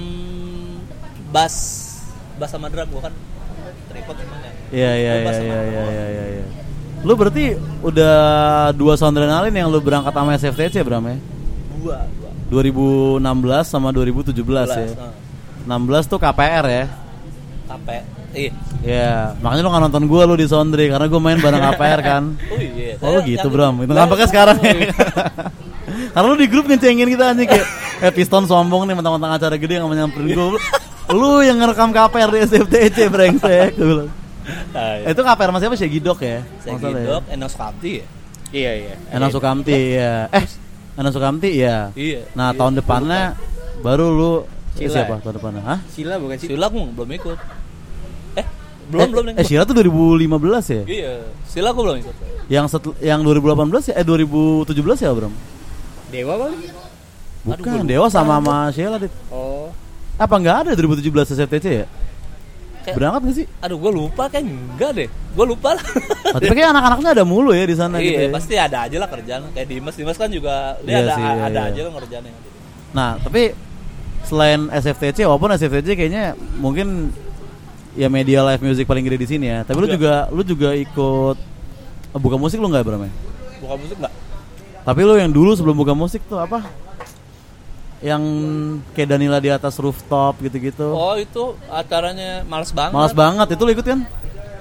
bass 1.30 1.54
bass 2.36 2.50
sama 2.50 2.66
drum 2.68 2.90
gue 2.90 3.02
kan 3.02 3.14
tripod 3.88 4.16
semuanya. 4.18 4.50
Iya 4.70 4.90
iya 4.94 5.12
Gue 5.22 5.34
iya 5.38 5.40
iya 5.40 5.62
iya 5.64 6.06
iya 6.06 6.24
iya. 6.38 6.46
Lu 7.06 7.16
berarti 7.16 7.56
udah 7.80 8.16
dua 8.76 8.94
sound 8.98 9.16
adrenalin 9.16 9.54
yang 9.54 9.72
lu 9.72 9.80
berangkat 9.80 10.12
sama 10.12 10.36
SFTC 10.36 10.84
Bram 10.84 11.06
ya? 11.08 11.16
Dua, 11.80 11.96
dua. 12.20 12.30
2016 12.50 13.22
sama 13.64 13.88
2017 13.94 14.34
ya. 14.34 14.92
Nah, 15.64 15.78
16 15.78 16.10
tuh 16.10 16.18
KPR 16.18 16.64
ya. 16.68 16.84
Sampai 17.64 18.04
iya. 18.34 18.52
Ya, 18.80 19.12
makanya 19.44 19.62
lu 19.66 19.70
gak 19.70 19.84
nonton 19.88 20.04
gua 20.08 20.22
lu 20.24 20.34
di 20.40 20.48
Sondre 20.48 20.88
karena 20.88 21.06
gua 21.10 21.20
main 21.20 21.38
bareng 21.38 21.60
KPR 21.60 22.00
kan. 22.00 22.24
Oh 22.52 22.58
iya. 22.58 22.94
Oh 23.00 23.08
lu 23.14 23.20
Saya 23.20 23.28
gitu 23.28 23.46
Bram, 23.52 23.74
itu 23.82 23.92
Lah, 23.92 24.04
ngampaknya 24.04 24.28
sekarang 24.30 24.56
ya. 24.62 24.70
oh, 24.70 24.76
iya. 24.76 24.90
Karena 26.14 26.26
lu 26.26 26.36
di 26.38 26.48
grup 26.50 26.64
ngecengin 26.66 27.06
kita 27.06 27.24
anjing 27.34 27.46
kayak 27.50 27.66
Eh 28.00 28.12
piston 28.14 28.48
sombong 28.48 28.88
nih 28.88 28.96
mentang-mentang 28.98 29.36
acara 29.36 29.54
gede 29.60 29.78
yang 29.78 29.90
nyamperin 29.90 30.32
gua 30.32 30.58
Lu 31.10 31.42
yang 31.42 31.58
ngerekam 31.60 31.90
KPR 31.90 32.30
di 32.30 32.38
SFTC 32.46 32.96
brengsek 33.10 33.76
gua 33.76 33.86
bilang. 33.86 34.10
Nah, 34.74 34.92
iya. 34.98 35.06
Eh, 35.06 35.12
Itu 35.12 35.22
KPR 35.22 35.50
sama 35.52 35.58
siapa 35.60 35.74
sih 35.76 35.86
Gidok 35.90 36.18
ya? 36.24 36.40
Salah 36.64 36.78
ya? 36.80 36.88
Gidok, 37.04 37.24
Enos 37.30 37.54
Kapti 37.54 37.90
ya. 38.00 38.06
Iya 38.50 38.70
iya. 38.74 38.94
Enak 39.14 39.30
Sukamti 39.30 39.78
ya. 39.94 40.26
Eh, 40.34 40.44
Enak 40.98 41.12
Sukamti 41.14 41.50
ya. 41.54 41.94
Iya. 41.94 42.26
Nah, 42.34 42.50
Iya, 42.50 42.58
tahun 42.58 42.74
depannya 42.82 43.22
baru 43.80 44.06
lu 44.10 44.32
eh, 44.74 44.86
Sila 44.90 45.06
siapa 45.06 45.22
tahun 45.22 45.34
depannya? 45.38 45.62
Hah? 45.62 45.78
Sila 45.86 46.18
bukan 46.18 46.36
sih? 46.36 46.48
Sila 46.50 46.66
gue 46.66 46.82
belum 46.90 47.10
ikut. 47.14 47.38
Eh, 48.90 48.92
belum 48.92 49.06
eh, 49.06 49.10
belum 49.14 49.24
Eh, 49.38 49.46
Sila 49.46 49.62
tuh 49.62 49.74
2015 49.78 50.66
ya? 50.66 50.82
Iya, 50.82 51.12
Sila 51.46 51.70
gue 51.70 51.82
belum 51.86 51.98
ikut. 52.02 52.14
Yang 52.50 52.66
setel, 52.74 52.92
yang 52.98 53.22
2018 53.22 53.94
ya? 53.94 53.94
Eh 53.94 54.04
2017 54.04 55.06
ya, 55.06 55.10
Bram? 55.14 55.30
Dewa 56.10 56.34
kali? 56.34 56.56
Bukan, 57.46 57.86
Dewa 57.86 58.06
sama 58.10 58.42
sama 58.42 58.56
Sheila 58.74 58.98
dit. 58.98 59.14
Oh. 59.30 59.70
Apa 60.18 60.34
enggak 60.36 60.56
ada 60.66 60.70
2017 60.74 61.32
SFTC 61.32 61.66
ya? 61.70 61.86
Kayak- 62.80 62.96
Berangkat 62.96 63.20
gak 63.30 63.36
sih? 63.38 63.46
Aduh, 63.62 63.76
gue 63.78 63.92
lupa 63.94 64.24
kayak 64.26 64.44
enggak 64.44 64.90
deh. 64.98 65.08
Gue 65.08 65.46
lupa 65.46 65.78
lah. 65.78 65.84
Oh, 66.34 66.40
Tapi 66.42 66.52
kayak 66.52 66.70
anak-anaknya 66.74 67.10
ada 67.14 67.24
mulu 67.24 67.50
ya 67.54 67.64
di 67.64 67.76
sana 67.78 67.96
gitu 68.02 68.18
iya, 68.18 68.28
ya. 68.28 68.34
pasti 68.34 68.54
ada 68.58 68.78
aja 68.90 68.96
lah 68.98 69.08
kerjaan. 69.08 69.42
Kayak 69.54 69.68
Dimas, 69.70 69.94
Dimas 69.94 70.16
kan 70.18 70.28
juga 70.28 70.76
dia 70.82 70.90
Iya 70.90 70.98
ada 71.00 71.12
sih, 71.14 71.22
iya, 71.22 71.32
ada 71.46 71.60
iya. 71.60 71.70
aja 71.72 71.80
lah 71.86 71.92
kerjaannya. 71.96 72.32
Nah, 72.90 73.10
tapi 73.22 73.42
selain 74.26 74.60
SFTC 74.68 75.24
walaupun 75.24 75.50
SFTC 75.54 75.88
kayaknya 75.94 76.34
mungkin 76.58 77.14
ya 77.92 78.06
media 78.06 78.40
live 78.44 78.62
music 78.62 78.84
paling 78.84 79.02
gede 79.02 79.18
di 79.18 79.28
sini 79.28 79.46
ya. 79.46 79.62
Tapi 79.62 79.76
lu 79.76 79.86
Iya. 79.86 79.94
juga 79.94 80.12
lu 80.28 80.42
juga 80.42 80.70
ikut 80.72 81.36
eh, 82.10 82.20
buka 82.20 82.36
musik 82.36 82.58
lu 82.58 82.66
nggak 82.66 82.82
Bram 82.82 83.02
ya? 83.02 83.12
Bukan 83.60 83.76
musik 83.78 83.96
enggak? 83.98 84.14
Tapi 84.80 85.00
lu 85.02 85.14
yang 85.14 85.30
dulu 85.30 85.50
sebelum 85.52 85.76
buka 85.76 85.92
musik 85.92 86.22
tuh 86.24 86.38
apa? 86.38 86.64
Yang 88.00 88.22
kayak 88.90 89.08
Danila 89.10 89.36
di 89.36 89.52
atas 89.52 89.76
rooftop 89.76 90.40
gitu-gitu. 90.40 90.88
Oh, 90.88 91.14
itu 91.14 91.52
acaranya 91.68 92.40
males 92.42 92.72
banget. 92.72 92.96
Malas 92.96 93.12
banget 93.12 93.46
itu 93.52 93.62
lu 93.62 93.72
ikut 93.72 93.84
kan? 93.84 94.00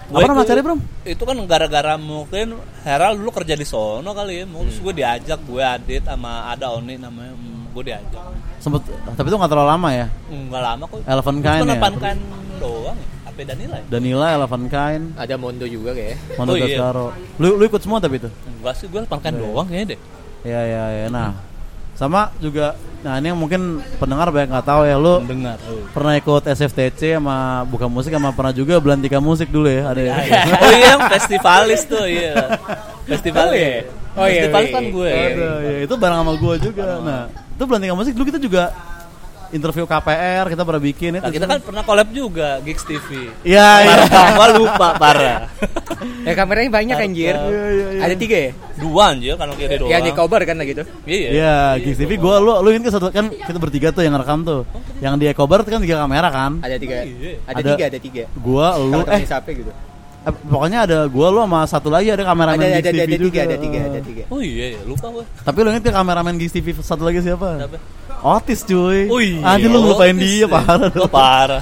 Gua 0.09 0.25
Apa 0.25 0.27
nama 0.27 0.41
acaranya, 0.41 0.65
Bram? 0.65 0.79
Itu 1.05 1.21
kan 1.23 1.37
gara-gara 1.45 1.93
mungkin 1.95 2.57
Heral 2.81 3.13
dulu 3.15 3.29
kerja 3.31 3.53
di 3.53 3.63
sono 3.63 4.11
kali 4.11 4.41
ya. 4.41 4.45
Mungkin 4.45 4.73
Hmm. 4.73 4.83
gue 4.83 4.93
diajak, 4.97 5.39
gue 5.39 5.61
Adit 5.61 6.03
sama 6.03 6.49
ada 6.49 6.73
Oni 6.73 6.97
namanya. 6.97 7.31
Gue 7.69 7.83
diajak. 7.85 8.25
Sempet 8.59 8.83
tapi 9.07 9.27
itu 9.29 9.37
nggak 9.37 9.51
terlalu 9.53 9.69
lama 9.69 9.89
ya. 9.93 10.07
Enggak 10.27 10.61
lama 10.65 10.83
kok. 10.83 10.99
Elephant 11.05 11.37
Itu 11.37 11.45
Kind 11.45 11.55
kan 11.55 11.63
ya? 11.63 11.71
Elephant 11.71 11.97
Kind 12.01 12.21
doang 12.59 12.97
ya. 12.97 13.07
Apa 13.39 13.47
Danila 13.47 13.75
ya? 13.79 13.83
Danila, 13.87 14.27
Elephant 14.35 14.65
Kind, 14.67 15.03
Ada 15.15 15.35
Mondo 15.39 15.63
juga 15.63 15.95
kayak. 15.95 16.15
Mondo 16.35 16.51
Oh, 16.51 16.57
iya. 16.59 16.75
Gascaro. 16.75 17.07
Lu 17.39 17.55
lu 17.55 17.63
ikut 17.63 17.79
semua 17.79 18.03
tapi 18.03 18.19
itu? 18.19 18.27
Enggak 18.27 18.73
sih, 18.75 18.91
gue 18.91 18.99
Elephant 18.99 19.21
Kind 19.23 19.35
Iya. 19.39 19.43
doang 19.47 19.67
kayaknya 19.71 19.87
deh. 19.95 19.99
Ya 20.43 20.61
ya 20.67 20.83
ya. 20.91 21.05
Nah, 21.07 21.29
sama 21.95 22.35
juga 22.43 22.75
nah 22.99 23.15
ini 23.15 23.31
yang 23.31 23.39
mungkin 23.39 23.79
pendengar 23.95 24.27
banyak 24.27 24.51
nggak 24.51 24.67
tahu 24.67 24.83
ya 24.83 24.99
lu 24.99 25.23
Dengar. 25.23 25.55
pernah 25.95 26.19
ikut 26.19 26.43
SFTC 26.51 27.15
sama 27.15 27.63
buka 27.63 27.87
musik 27.87 28.11
sama 28.11 28.35
pernah 28.35 28.51
juga 28.51 28.75
Belantika 28.75 29.23
Musik 29.23 29.47
dulu 29.47 29.71
ya 29.71 29.87
ada 29.87 30.03
ya. 30.03 30.15
oh 30.59 30.71
iya, 30.75 30.93
festivalis 31.07 31.87
tuh, 31.87 32.03
iya. 32.03 32.59
Festivalis. 33.07 33.47
Oh, 33.47 33.55
iya. 33.55 33.71
Oh, 34.19 34.27
iya, 34.27 34.35
Festivalis 34.51 34.67
iya, 34.67 34.75
kan 34.75 34.83
iya. 34.83 34.91
gue. 34.91 35.07
Iya, 35.07 35.23
Ada, 35.31 35.49
ya, 35.63 35.75
itu 35.87 35.93
bareng 35.95 36.19
sama 36.19 36.33
gua 36.35 36.55
juga. 36.59 36.87
Nah, 36.99 37.21
itu 37.31 37.63
Belantika 37.63 37.93
Musik 37.95 38.11
dulu 38.19 38.25
kita 38.27 38.39
juga 38.43 38.63
interview 39.49 39.83
KPR 39.83 40.45
kita 40.47 40.61
pernah 40.61 40.79
bikin 40.79 41.11
itu. 41.15 41.23
Nah, 41.23 41.31
kita 41.31 41.45
kan 41.45 41.59
pernah 41.59 41.81
collab 41.81 42.07
juga 42.09 42.61
Gigs 42.61 42.83
TV. 42.83 43.33
Iya, 43.41 43.69
iya. 43.81 43.95
Gua 44.33 44.47
lupa 44.53 44.87
parah. 44.95 45.39
Ya 46.19 46.31
kameranya 46.31 46.71
banyak 46.71 46.95
anjir. 46.95 47.35
Iya, 47.35 47.63
iya, 47.73 47.87
iya. 47.91 48.01
Ada 48.05 48.15
tiga 48.15 48.37
ya? 48.39 48.51
Dua 48.77 49.11
anjir 49.11 49.35
kan 49.35 49.51
kiri 49.51 49.75
doang. 49.75 49.91
Yang 49.91 50.01
di 50.03 50.11
cover 50.13 50.41
kan 50.43 50.55
gitu. 50.61 50.83
Iya. 51.03 51.29
Iya, 51.31 51.55
Gigs 51.81 51.97
TV 51.97 52.11
gua 52.15 52.39
lu 52.39 52.53
lu 52.59 52.69
ini 52.71 52.87
kan 52.87 52.93
satu 52.95 53.11
kan 53.11 53.27
kita 53.27 53.57
bertiga 53.57 53.89
tuh 53.89 54.03
yang 54.03 54.15
rekam 54.15 54.43
tuh. 54.43 54.63
Yang 54.99 55.13
di 55.17 55.25
Ecobar 55.27 55.59
kan 55.63 55.81
tiga 55.81 55.99
kamera 55.99 56.29
kan. 56.29 56.51
Ada 56.61 56.75
tiga. 56.77 57.03
Iya. 57.03 57.43
Ada, 57.43 57.51
Ada- 57.51 57.69
tiga, 57.73 57.83
ada 57.89 57.99
tiga. 57.99 58.23
Gua 58.35 58.67
lu 58.77 58.99
Kalau 59.01 59.11
eh, 59.11 59.27
sampai 59.27 59.51
gitu. 59.59 59.71
eh, 60.19 60.33
pokoknya 60.45 60.79
ada 60.85 60.97
gua 61.07 61.27
lu 61.31 61.39
sama 61.41 61.59
satu 61.65 61.89
lagi 61.89 62.07
ada 62.11 62.23
kameramen 62.23 62.59
Ada 62.59 62.67
Gigs 62.69 62.79
ada 62.79 62.91
TV 62.91 62.99
ada 62.99 63.15
juga. 63.17 63.27
tiga, 63.27 63.41
ada 63.43 63.57
tiga, 63.57 63.79
ada 63.81 63.99
tiga. 63.99 64.23
Oh 64.29 64.39
iya, 64.39 64.65
iya, 64.75 64.79
lupa 64.85 65.05
gue. 65.09 65.23
Tapi 65.41 65.57
lu 65.59 65.69
inget 65.73 65.83
ya 65.83 65.93
kameramen 65.95 66.33
Gigs 66.35 66.53
TV 66.53 66.67
satu 66.75 67.03
lagi 67.03 67.19
siapa? 67.19 67.47
Siapa? 67.59 67.77
Otis 68.19 68.61
cuy. 68.63 69.07
Oh 69.07 69.19
iya. 69.19 69.39
Anjir 69.45 69.69
lu 69.69 69.79
ngelupain 69.79 70.11
Otis 70.11 70.23
dia 70.23 70.43
ya. 70.43 70.47
parah. 70.49 70.91
Oh, 70.95 71.09
parah. 71.09 71.61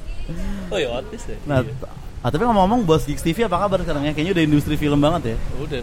oh 0.72 0.78
iya, 0.78 0.88
Otis 0.98 1.22
ya. 1.24 1.36
Nah, 1.46 1.62
Iya. 1.62 1.72
ah, 2.20 2.30
tapi 2.30 2.42
ngomong-ngomong 2.42 2.82
bos 2.82 3.06
Gigs 3.06 3.22
TV 3.22 3.46
apa 3.46 3.56
kabar 3.56 3.78
sekarang 3.80 4.02
ya? 4.02 4.12
Kayaknya 4.12 4.32
udah 4.34 4.44
industri 4.50 4.74
film 4.74 4.98
banget 4.98 5.22
ya. 5.32 5.36
Udah. 5.62 5.80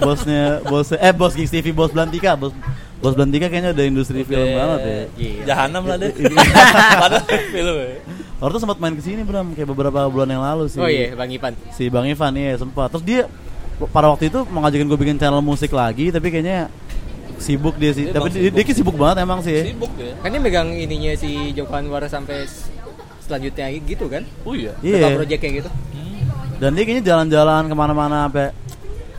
Bosnya 0.00 0.42
bos 0.64 0.88
eh 0.92 1.12
bos 1.12 1.36
Gigs 1.36 1.52
TV 1.52 1.70
bos 1.70 1.92
Belantika 1.92 2.32
bos 2.32 2.56
bos 2.96 3.12
Belantika 3.12 3.52
kayaknya 3.52 3.76
udah 3.76 3.84
industri 3.84 4.24
film 4.24 4.48
banget 4.56 4.80
ya. 4.80 4.96
Iya. 5.20 5.42
Jahanam 5.44 5.82
lah 5.84 5.96
deh. 6.00 6.10
Padahal 7.04 7.24
film 7.52 7.74
ya. 7.76 7.88
Waktu 8.36 8.52
itu 8.52 8.60
sempat 8.60 8.78
main 8.80 8.92
ke 8.92 9.02
sini 9.04 9.20
Bram 9.24 9.52
kayak 9.52 9.68
beberapa 9.68 10.08
bulan 10.08 10.28
yang 10.28 10.44
lalu 10.44 10.68
sih. 10.68 10.76
Oh 10.76 10.88
iya, 10.88 11.12
Bang 11.12 11.28
Ipan. 11.28 11.52
Si 11.72 11.88
Bang 11.88 12.04
Ivan 12.04 12.32
iya 12.36 12.56
sempat. 12.56 12.92
Terus 12.92 13.04
dia 13.04 13.22
pada 13.76 14.08
waktu 14.08 14.32
itu 14.32 14.40
mau 14.48 14.64
ngajakin 14.64 14.88
gue 14.88 14.96
bikin 14.96 15.16
channel 15.20 15.44
musik 15.44 15.68
lagi 15.76 16.08
tapi 16.08 16.32
kayaknya 16.32 16.72
sibuk 17.38 17.74
dia 17.76 17.92
sih. 17.92 18.08
Dia 18.08 18.14
tapi 18.16 18.28
dia, 18.32 18.48
sibuk. 18.48 18.56
dia 18.56 18.74
sibuk 18.74 18.96
banget 18.96 19.16
emang 19.22 19.40
sih. 19.44 19.72
Sibuk 19.72 19.92
ya. 19.98 20.12
Kan 20.20 20.28
dia 20.32 20.40
megang 20.42 20.68
ininya 20.72 21.12
si 21.16 21.52
Joko 21.52 21.72
Anwar 21.76 22.04
sampai 22.08 22.48
selanjutnya 23.22 23.66
gitu 23.82 24.06
kan? 24.06 24.22
Oh 24.46 24.54
iya. 24.54 24.72
Iya. 24.80 24.96
Iya. 25.02 25.16
project 25.18 25.40
kayak 25.42 25.54
gitu. 25.64 25.70
Hmm. 25.70 26.20
Dan 26.62 26.70
dia 26.74 26.82
kayaknya 26.86 27.04
jalan-jalan 27.04 27.62
ke 27.68 27.74
mana-mana 27.74 28.16
sampai 28.28 28.46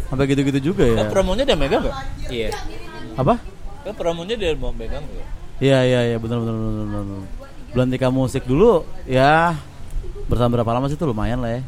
sampai 0.07 0.25
gitu-gitu 0.31 0.59
juga 0.73 0.83
ya. 0.87 1.03
Eh, 1.03 1.09
promonya 1.11 1.43
dia 1.43 1.57
megang 1.59 1.83
gak? 1.83 1.97
Iya. 2.31 2.49
Apa? 3.19 3.35
Eh, 3.83 3.93
promonya 3.93 4.35
dia 4.39 4.55
mau 4.55 4.71
megang 4.71 5.03
ya. 5.03 5.25
Iya 5.57 5.79
iya 5.89 5.99
iya 6.13 6.17
benar 6.21 6.37
benar 6.41 6.53
benar 6.53 6.73
benar. 6.85 7.03
benar. 7.03 7.25
Belantika 7.73 8.07
musik 8.09 8.43
dulu 8.47 8.87
ya 9.05 9.57
bersama 10.27 10.59
berapa 10.59 10.71
lama 10.75 10.85
sih 10.87 10.99
itu 10.99 11.07
lumayan 11.07 11.39
lah 11.39 11.55
ya. 11.55 11.61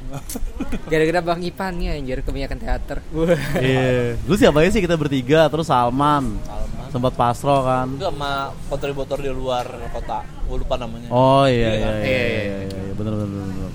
Gara-gara 0.91 1.19
Bang 1.23 1.39
Ipan 1.39 1.71
nih 1.79 1.95
anjir 1.95 2.19
kebanyakan 2.21 2.57
teater. 2.59 2.97
Iya. 3.63 4.19
Dulu 4.27 4.35
siapa 4.35 4.59
aja 4.61 4.69
sih 4.75 4.83
kita 4.83 4.99
bertiga 4.99 5.47
terus 5.47 5.71
Salman. 5.71 6.35
Salman. 6.43 6.91
Sempat 6.91 7.13
Pasro 7.15 7.63
kan. 7.63 7.87
Itu 7.95 8.05
sama 8.11 8.51
kontributor 8.67 9.17
di 9.17 9.31
luar 9.31 9.63
kota. 9.89 10.27
Gue 10.43 10.57
lupa 10.59 10.75
namanya. 10.75 11.07
Oh 11.07 11.47
iya 11.47 11.55
Iya, 11.55 11.71
iya 11.71 11.79
kan? 11.79 11.93
iya 12.03 12.03
Iya, 12.03 12.57
iya 12.67 12.79
iya, 12.83 12.93
benar 12.93 13.11
benar 13.15 13.27
benar. 13.31 13.47
benar. 13.47 13.71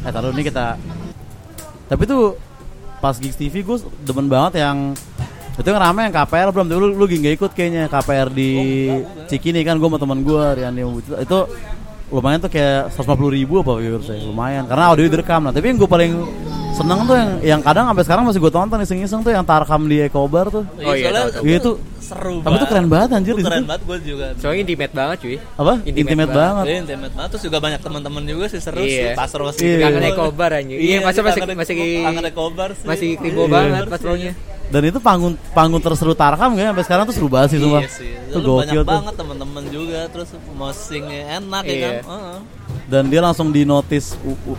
Eh 0.00 0.10
taruh 0.14 0.30
ini 0.32 0.42
kita 0.46 0.66
Tapi 1.90 2.02
tuh 2.06 2.38
pas 3.02 3.16
Gigs 3.18 3.34
TV 3.34 3.64
gue 3.66 3.76
demen 4.06 4.30
banget 4.30 4.62
yang 4.62 4.94
itu 5.58 5.66
yang 5.66 5.80
rame 5.82 6.06
yang 6.06 6.14
KPR 6.14 6.48
belum 6.54 6.66
lu 6.70 6.88
lu 6.94 7.04
gak 7.04 7.34
ikut 7.36 7.50
kayaknya 7.52 7.84
KPR 7.90 8.28
di 8.30 8.50
Cikini 9.26 9.60
kan 9.66 9.76
gue 9.76 9.88
sama 9.88 9.98
teman 9.98 10.20
gue 10.22 10.44
Rian 10.56 10.72
itu 10.76 11.38
lumayan 12.10 12.38
tuh 12.38 12.50
kayak 12.50 12.90
150 12.90 13.06
ribu 13.32 13.54
apa 13.60 13.72
viewersnya 13.76 14.18
lumayan 14.20 14.66
karena 14.66 14.84
audio 14.88 15.06
direkam 15.06 15.40
lah 15.42 15.52
tapi 15.52 15.66
yang 15.66 15.78
gue 15.78 15.86
paling 15.86 16.12
seneng 16.70 17.02
tuh 17.02 17.14
yang 17.14 17.30
yang 17.40 17.60
kadang 17.60 17.84
sampai 17.84 18.04
sekarang 18.04 18.24
masih 18.24 18.40
gue 18.40 18.50
tonton 18.50 18.78
iseng-iseng 18.78 19.20
tuh 19.20 19.30
yang 19.30 19.42
Tarkam 19.42 19.84
di 19.84 20.00
Ekobar 20.00 20.48
tuh. 20.48 20.64
Oh 20.80 20.90
iya, 20.90 21.10
soalnya 21.10 21.20
tahu, 21.20 21.30
tahu. 21.30 21.42
Iya, 21.44 21.56
itu 21.56 21.70
seru 22.00 22.34
tapi 22.40 22.54
itu 22.56 22.66
keren 22.66 22.86
banget, 22.88 23.08
anjir, 23.12 23.34
Itu 23.36 23.44
keren 23.44 23.64
banget 23.64 23.82
gue 23.84 23.98
juga 24.02 24.26
Soalnya 24.38 24.60
intimate 24.64 24.94
banget 24.94 25.16
cuy. 25.20 25.36
Apa? 25.52 25.72
Intimate 25.78 25.98
Intimate, 26.00 26.30
banget. 26.30 26.40
banget. 26.40 26.64
Iya, 26.64 26.76
intimate 26.80 27.14
banget 27.14 27.30
terus 27.30 27.44
juga 27.44 27.58
banyak 27.60 27.80
teman-teman 27.80 28.22
juga 28.24 28.44
sih 28.48 28.60
seru 28.60 28.80
Iya. 28.80 28.88
sih 28.88 29.06
pasar 29.12 29.40
masih 29.44 29.60
Iya. 29.60 29.78
Kangen 29.84 30.04
Ekobar 30.08 30.50
anjing. 30.52 30.78
Iya, 30.80 30.96
masih 31.00 31.20
kangen- 31.20 31.58
masih 31.58 31.74
kangen 31.76 32.24
Ekobar 32.24 32.68
sih 32.72 32.86
masih 32.86 33.08
kribo 33.14 33.42
Iya. 33.44 33.52
banget 33.52 33.84
pas. 33.86 34.00
Dan 34.70 34.82
itu 34.86 34.98
panggung 34.98 35.34
panggung 35.50 35.82
terseru 35.82 36.14
Tarkam 36.14 36.54
kayaknya 36.54 36.70
sampai 36.70 36.84
sekarang 36.86 37.04
tuh 37.04 37.14
seru 37.14 37.26
banget 37.26 37.48
sih 37.50 37.58
sumpah. 37.58 37.82
Iya 37.82 37.90
sih. 37.90 38.10
Itu 38.30 38.38
Lu 38.38 38.62
banyak 38.62 38.70
gokil 38.70 38.80
tuh. 38.80 38.94
banget 38.94 39.14
teman-teman 39.18 39.62
juga 39.66 40.00
terus 40.06 40.28
mosingnya 40.52 41.20
enak 41.38 41.62
ya 41.64 41.74
Iya. 41.74 41.82
kan. 41.82 41.94
Heeh. 42.06 42.38
Dan 42.86 43.02
dia 43.06 43.20
langsung 43.20 43.50
di 43.50 43.62
notice 43.62 44.14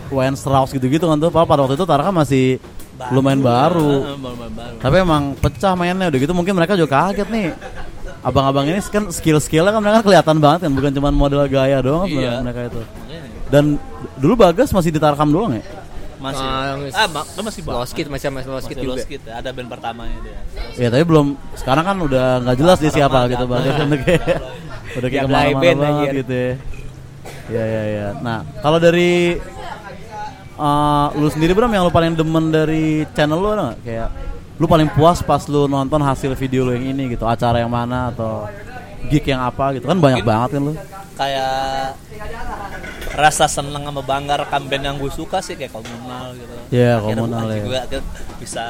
Wayne 0.08 0.36
Strauss 0.36 0.70
gitu-gitu 0.70 1.04
kan 1.04 1.16
tuh. 1.16 1.28
Padahal 1.28 1.48
pada 1.48 1.60
waktu 1.64 1.76
itu 1.76 1.84
Tarkam 1.84 2.12
masih 2.14 2.60
lumayan 3.08 3.40
baru. 3.40 4.04
Heeh, 4.04 4.16
baru, 4.16 4.36
baru. 4.52 4.76
Tapi 4.78 4.96
emang 4.98 5.22
pecah 5.34 5.72
mainnya 5.72 6.06
udah 6.06 6.20
gitu 6.20 6.32
mungkin 6.32 6.54
mereka 6.54 6.76
juga 6.76 7.08
kaget 7.08 7.28
nih. 7.28 7.46
Abang-abang 8.22 8.64
ini 8.64 8.78
kan 8.84 9.08
skill-skillnya 9.08 9.72
kan 9.72 9.82
mereka 9.82 10.00
kelihatan 10.04 10.36
banget 10.38 10.60
kan 10.62 10.70
bukan 10.70 10.92
cuma 10.92 11.08
model 11.10 11.42
gaya 11.46 11.80
doang 11.80 12.06
Iya. 12.06 12.38
mereka 12.38 12.68
itu. 12.68 12.80
Dan 13.48 13.76
dulu 14.16 14.36
Bagas 14.38 14.70
masih 14.70 14.88
di 14.88 15.00
Tarkam 15.00 15.28
doang 15.28 15.56
ya? 15.56 15.64
Masih. 16.22 16.46
Ah, 16.46 16.78
Ah, 16.94 17.08
mak- 17.10 17.28
kan 17.28 17.42
masih 17.42 17.60
banget. 17.60 17.76
Lost 17.76 17.92
Kid 17.92 18.06
masih 18.06 18.28
Masih 18.30 18.74
juga. 18.78 18.94
Lost 18.94 19.06
Kid 19.06 19.20
ya. 19.20 19.32
Ada 19.42 19.50
band 19.50 19.68
pertamanya 19.68 20.18
dia. 20.22 20.38
Ya 20.78 20.88
tapi 20.88 21.02
belum 21.02 21.26
sekarang 21.52 21.84
kan 21.84 21.96
udah 21.98 22.26
nggak 22.40 22.56
jelas 22.56 22.78
dia 22.78 22.92
siapa 22.92 23.26
gitu 23.26 23.44
kan 23.44 23.60
udah 23.90 23.98
kayak 23.98 24.24
udah 24.94 25.08
kayak 25.10 25.22
ke 25.22 25.28
mana-mana 25.28 25.88
gitu 26.14 26.32
ya. 26.32 26.52
Ya 27.50 27.64
ya 27.66 27.82
ya. 27.84 28.06
Nah 28.18 28.38
kalau 28.58 28.78
dari 28.78 29.36
eh, 30.54 31.06
lu 31.12 31.28
sendiri 31.28 31.52
Bram 31.52 31.68
yang 31.68 31.82
lu 31.82 31.92
paling 31.92 32.14
demen 32.14 32.48
dari 32.48 32.84
channel 33.10 33.36
lu 33.36 33.48
ada 33.50 33.62
nggak? 33.68 33.78
Kayak 33.82 34.08
lu 34.56 34.66
paling 34.66 34.88
puas 34.88 35.18
pas 35.20 35.42
lu 35.44 35.66
nonton 35.66 35.98
hasil 35.98 36.32
video 36.34 36.62
lu 36.62 36.72
yang 36.72 36.86
ini 36.88 37.10
gitu 37.10 37.26
acara 37.26 37.58
yang 37.58 37.72
mana 37.72 38.14
atau 38.14 38.46
gig 39.04 39.24
yang 39.24 39.42
apa 39.42 39.74
gitu 39.74 39.84
kan 39.84 39.98
banyak 39.98 40.22
banget 40.22 40.54
kan 40.54 40.62
lu 40.62 40.74
Kayak 41.12 41.98
rasa 43.12 43.44
seneng 43.44 43.84
sama 43.84 44.00
bangga 44.00 44.40
rekam 44.40 44.64
band 44.64 44.84
yang 44.88 44.96
gue 44.96 45.12
suka 45.12 45.44
sih 45.44 45.52
kayak 45.52 45.72
komunal 45.72 46.32
gitu. 46.32 46.54
Iya, 46.72 46.96
Akhirnya 46.96 47.22
Komunal, 47.28 47.46
ya. 47.52 47.62
juga 47.64 47.78
akhirnya 47.84 48.04
bisa 48.40 48.64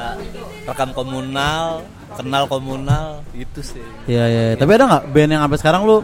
rekam 0.67 0.89
komunal, 0.91 1.63
kenal 2.19 2.43
komunal 2.51 3.07
itu 3.31 3.63
sih. 3.63 3.85
Iya 4.05 4.25
iya, 4.27 4.41
iya. 4.51 4.55
tapi 4.59 4.71
ada 4.75 4.85
nggak 4.85 5.03
band 5.15 5.31
yang 5.31 5.41
sampai 5.47 5.59
sekarang 5.63 5.81
lu 5.87 5.97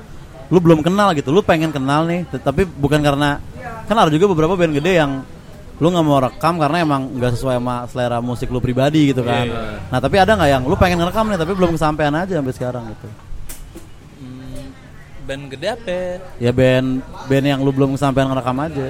lu 0.50 0.58
belum 0.58 0.82
kenal 0.82 1.14
gitu, 1.14 1.30
lu 1.30 1.44
pengen 1.46 1.70
kenal 1.70 2.08
nih, 2.10 2.26
tapi 2.42 2.66
bukan 2.66 3.04
karena 3.04 3.38
kan 3.86 3.96
ada 4.00 4.10
juga 4.10 4.32
beberapa 4.32 4.56
band 4.58 4.74
gede 4.74 4.98
yang 4.98 5.22
lu 5.80 5.88
nggak 5.92 6.06
mau 6.08 6.20
rekam 6.20 6.60
karena 6.60 6.84
emang 6.84 7.08
nggak 7.16 7.40
sesuai 7.40 7.56
sama 7.60 7.88
selera 7.88 8.20
musik 8.20 8.52
lu 8.52 8.60
pribadi 8.60 9.16
gitu 9.16 9.24
kan. 9.24 9.48
Nah 9.88 10.00
tapi 10.00 10.20
ada 10.20 10.36
nggak 10.36 10.50
yang 10.52 10.64
lu 10.68 10.76
pengen 10.76 11.00
ngerekam 11.00 11.28
nih 11.32 11.40
tapi 11.40 11.52
belum 11.56 11.72
kesampaian 11.76 12.12
aja 12.16 12.40
sampai 12.40 12.54
sekarang 12.56 12.84
gitu? 12.92 13.08
Band 15.30 15.44
gede 15.48 15.68
apa? 15.70 15.98
Ya 16.42 16.50
band 16.50 17.06
band 17.30 17.46
yang 17.46 17.62
lu 17.62 17.70
belum 17.70 17.94
kesampaian 17.94 18.26
ngerekam 18.28 18.58
aja 18.60 18.88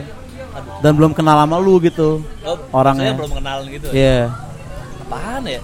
dan 0.80 0.92
belum 0.96 1.12
kenal 1.12 1.36
sama 1.38 1.60
lu 1.60 1.78
gitu 1.80 2.24
Oh, 2.42 2.56
orangnya. 2.72 3.12
belum 3.14 3.32
kenalan 3.34 3.68
gitu. 3.68 3.88
Iya. 3.92 4.32
Apaan 5.04 5.44
ya? 5.46 5.60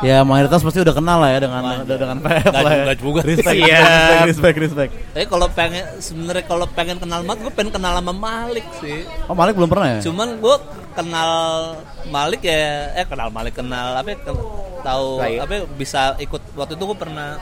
Ya 0.00 0.24
mayoritas 0.24 0.64
pasti 0.64 0.80
udah 0.80 0.96
kenal 0.96 1.20
lah 1.20 1.28
ya 1.28 1.44
dengan 1.44 1.60
dengan 1.84 2.16
PF 2.18 2.44
Nggak 2.48 2.62
lah 2.64 2.72
ya. 2.72 2.84
juga- 2.96 2.96
juga. 2.96 3.20
Respect, 3.20 3.52
Siap. 3.52 3.84
respect, 3.84 4.24
respect, 4.24 4.56
respect. 4.58 4.90
Tapi 5.12 5.26
kalau 5.28 5.46
pengen 5.52 5.84
sebenarnya 6.00 6.44
kalau 6.46 6.66
pengen 6.66 6.96
kenal 6.96 7.20
Mat, 7.20 7.36
gue 7.36 7.52
pengen 7.52 7.68
kenal 7.70 7.92
sama 7.94 8.12
Malik 8.16 8.64
sih. 8.80 9.04
Oh 9.28 9.36
Malik 9.36 9.52
belum 9.54 9.68
pernah 9.68 9.88
ya? 9.92 10.00
Cuman 10.00 10.40
gue 10.40 10.56
kenal 10.90 11.30
Malik 12.08 12.40
ya, 12.40 12.64
eh 12.96 13.04
kenal 13.04 13.28
Malik 13.28 13.52
kenal 13.54 13.92
apa? 13.92 14.08
ya, 14.08 14.16
tahu 14.80 15.06
iya. 15.20 15.44
apa? 15.44 15.52
ya, 15.52 15.62
Bisa 15.68 16.16
ikut 16.16 16.40
waktu 16.56 16.80
itu 16.80 16.84
gue 16.86 16.96
pernah 16.96 17.36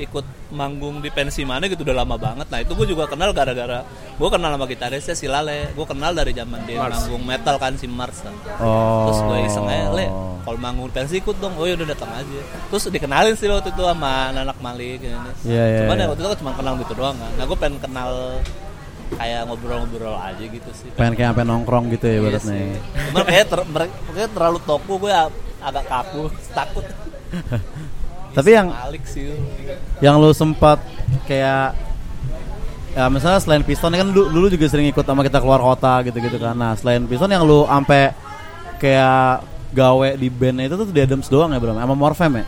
ikut 0.00 0.24
manggung 0.50 0.98
di 0.98 1.08
pensi 1.08 1.44
mana 1.44 1.64
gitu 1.64 1.84
udah 1.84 1.92
lama 1.94 2.16
banget. 2.16 2.48
Nah 2.48 2.58
itu 2.58 2.72
gue 2.72 2.88
juga 2.88 3.04
kenal 3.04 3.30
gara-gara 3.30 3.84
gue 4.16 4.28
kenal 4.28 4.50
sama 4.50 4.64
gitarisnya 4.64 5.12
si 5.12 5.24
Lale. 5.24 5.70
Gue 5.70 5.84
kenal 5.84 6.10
dari 6.10 6.32
zaman 6.32 6.64
dia 6.64 6.80
manggung 6.80 7.20
metal 7.20 7.56
kan 7.56 7.76
si 7.76 7.84
Mars. 7.84 8.20
kan. 8.20 8.32
Oh. 8.58 9.06
Terus 9.06 9.18
gue 9.22 9.38
iseng 9.44 9.66
aja, 9.66 9.88
le, 9.90 10.08
kalau 10.40 10.56
manggung 10.56 10.88
di 10.88 10.94
pensi 10.94 11.14
ikut 11.16 11.36
dong. 11.36 11.52
Oh 11.54 11.64
ya 11.64 11.76
udah 11.76 11.88
datang 11.88 12.08
aja. 12.10 12.40
Terus 12.66 12.88
dikenalin 12.88 13.36
sih 13.36 13.46
waktu 13.46 13.68
itu 13.68 13.82
sama 13.82 14.12
anak 14.30 14.56
Malik. 14.58 14.98
Ini. 14.98 15.12
Iya, 15.44 15.64
iya, 15.66 15.78
Cuman 15.84 15.94
iya. 15.94 16.02
ya 16.02 16.08
waktu 16.08 16.20
itu 16.20 16.28
kan 16.28 16.38
cuma 16.40 16.52
kenal 16.54 16.74
gitu 16.76 16.92
doang 16.92 17.14
kan. 17.14 17.30
Nah 17.36 17.44
gue 17.44 17.58
pengen 17.58 17.78
kenal 17.78 18.10
kayak 19.10 19.42
ngobrol-ngobrol 19.44 20.14
aja 20.14 20.38
gitu 20.40 20.70
sih. 20.70 20.86
pengen 20.94 21.12
kayak 21.12 21.34
sampai 21.34 21.42
nongkrong 21.44 21.90
gitu 21.90 22.06
ya 22.06 22.10
Iya 22.10 22.20
ibaratnya. 22.22 22.54
sih. 22.54 22.66
Cuman 23.10 23.22
kayak 23.26 23.46
ter, 23.46 23.60
mere- 23.66 23.94
kayak 24.08 24.30
terlalu 24.30 24.58
toko 24.62 24.92
gue 24.96 25.10
a- 25.10 25.34
agak 25.60 25.84
kaku, 25.84 26.22
takut. 26.56 26.86
Tapi 28.30 28.50
yang 28.50 28.68
yang 29.98 30.16
lu 30.16 30.30
sempat 30.30 30.78
kayak 31.24 31.74
ya 32.90 33.06
misalnya 33.06 33.38
selain 33.38 33.62
Piston 33.62 33.90
kan 33.90 34.06
dulu, 34.06 34.26
dulu 34.28 34.46
juga 34.48 34.66
sering 34.66 34.86
ikut 34.86 35.02
sama 35.02 35.22
kita 35.22 35.38
keluar 35.38 35.58
kota 35.58 36.02
gitu-gitu 36.02 36.36
kan. 36.36 36.54
Nah, 36.54 36.72
selain 36.74 37.06
Piston 37.06 37.30
yang 37.30 37.42
lu 37.42 37.62
ampe 37.64 38.10
kayak 38.78 39.42
gawe 39.70 40.08
di 40.14 40.26
bandnya 40.26 40.66
itu 40.66 40.74
tuh 40.74 40.86
di 40.88 40.98
Adams 40.98 41.26
doang 41.26 41.50
ya, 41.50 41.58
Bro? 41.58 41.74
Sama 41.74 41.94
Morfem 41.94 42.32
ya? 42.34 42.44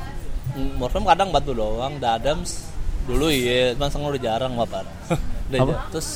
Mm, 0.53 0.71
Morfem 0.77 1.05
kadang 1.05 1.31
batu 1.31 1.55
doang, 1.55 1.97
The 1.97 2.09
Adams 2.11 2.67
dulu 3.03 3.27
iya, 3.27 3.75
cuman 3.75 3.89
sekarang 3.89 4.11
udah 4.11 4.23
jarang 4.23 4.53
bapak. 4.55 4.85
Udah 5.51 5.59
Apa? 5.59 5.73
ja- 5.75 5.83
Terus 5.91 6.09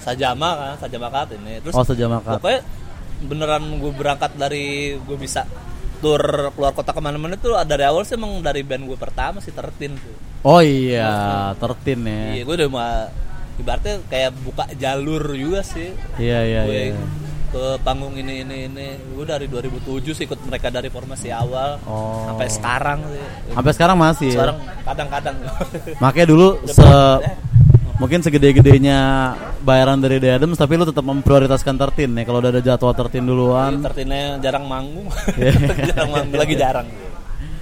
Sajama 0.00 0.48
kan, 0.54 0.72
Sajama 0.78 1.08
kat 1.10 1.28
ini. 1.34 1.52
Terus 1.60 1.74
Oh, 1.74 1.82
Sajama 1.82 2.16
Kat. 2.20 2.38
Pokoknya 2.38 2.60
beneran 3.20 3.64
gue 3.76 3.92
berangkat 3.92 4.32
dari 4.34 4.64
gue 4.96 5.16
bisa 5.16 5.44
tur 6.00 6.20
keluar 6.50 6.72
kota 6.72 6.90
ke 6.90 6.98
mana-mana 6.98 7.36
tuh 7.36 7.54
dari 7.62 7.84
awal 7.84 8.02
sih 8.02 8.16
emang 8.16 8.40
dari 8.40 8.60
band 8.60 8.84
gue 8.84 8.96
pertama 8.96 9.38
sih 9.38 9.52
tertin 9.52 9.94
tuh. 9.94 10.16
Oh 10.42 10.58
iya, 10.58 11.52
tertin 11.54 12.00
ya. 12.02 12.22
Iya, 12.32 12.42
gue 12.42 12.54
udah 12.56 12.68
mau 12.68 12.80
ibaratnya 13.56 14.00
kayak 14.08 14.30
buka 14.40 14.64
jalur 14.74 15.20
juga 15.30 15.60
sih. 15.60 15.92
Iya, 16.16 16.38
iya, 16.42 16.60
gue 16.64 16.80
iya. 16.90 17.04
ke 17.50 17.64
panggung 17.82 18.14
ini 18.14 18.40
ini 18.40 18.56
ini 18.66 18.86
gue 19.10 19.24
dari 19.24 19.44
2007 19.44 19.84
sih 20.08 20.24
ikut 20.24 20.38
mereka 20.46 20.70
dari 20.70 20.86
formasi 20.86 21.28
awal 21.28 21.82
Oh. 21.82 22.30
sampai 22.30 22.46
sekarang 22.46 22.98
sih 23.04 23.24
Sampai 23.50 23.72
sekarang 23.74 23.96
masih 23.98 24.28
ya. 24.28 24.34
sekarang 24.38 24.56
kadang-kadang 24.86 25.36
Makanya 25.98 26.26
dulu 26.30 26.48
se 26.70 26.86
mungkin 28.00 28.24
segede-gedenya 28.24 28.98
bayaran 29.60 30.00
dari 30.00 30.16
The 30.16 30.40
Adams 30.40 30.56
tapi 30.56 30.80
lu 30.80 30.88
tetap 30.88 31.04
memprioritaskan 31.04 31.76
tertin 31.76 32.16
ya 32.16 32.24
kalau 32.24 32.40
udah 32.40 32.48
ada 32.48 32.62
jadwal 32.64 32.96
tertin 32.96 33.28
duluan. 33.28 33.76
tertinnya 33.84 34.40
jarang 34.40 34.64
manggung 34.64 35.12
Iya. 35.36 35.52
jarang 35.92 36.08
manggung 36.08 36.40
lagi 36.40 36.56
jarang 36.56 36.88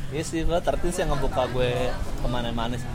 Iya 0.08 0.24
sih, 0.24 0.40
gua 0.40 0.56
tertin 0.56 0.88
sih 0.88 1.04
yang 1.04 1.12
ngebuka 1.12 1.44
gue 1.52 1.68
ke 1.92 2.26
mana-mana 2.32 2.72
sih. 2.80 2.88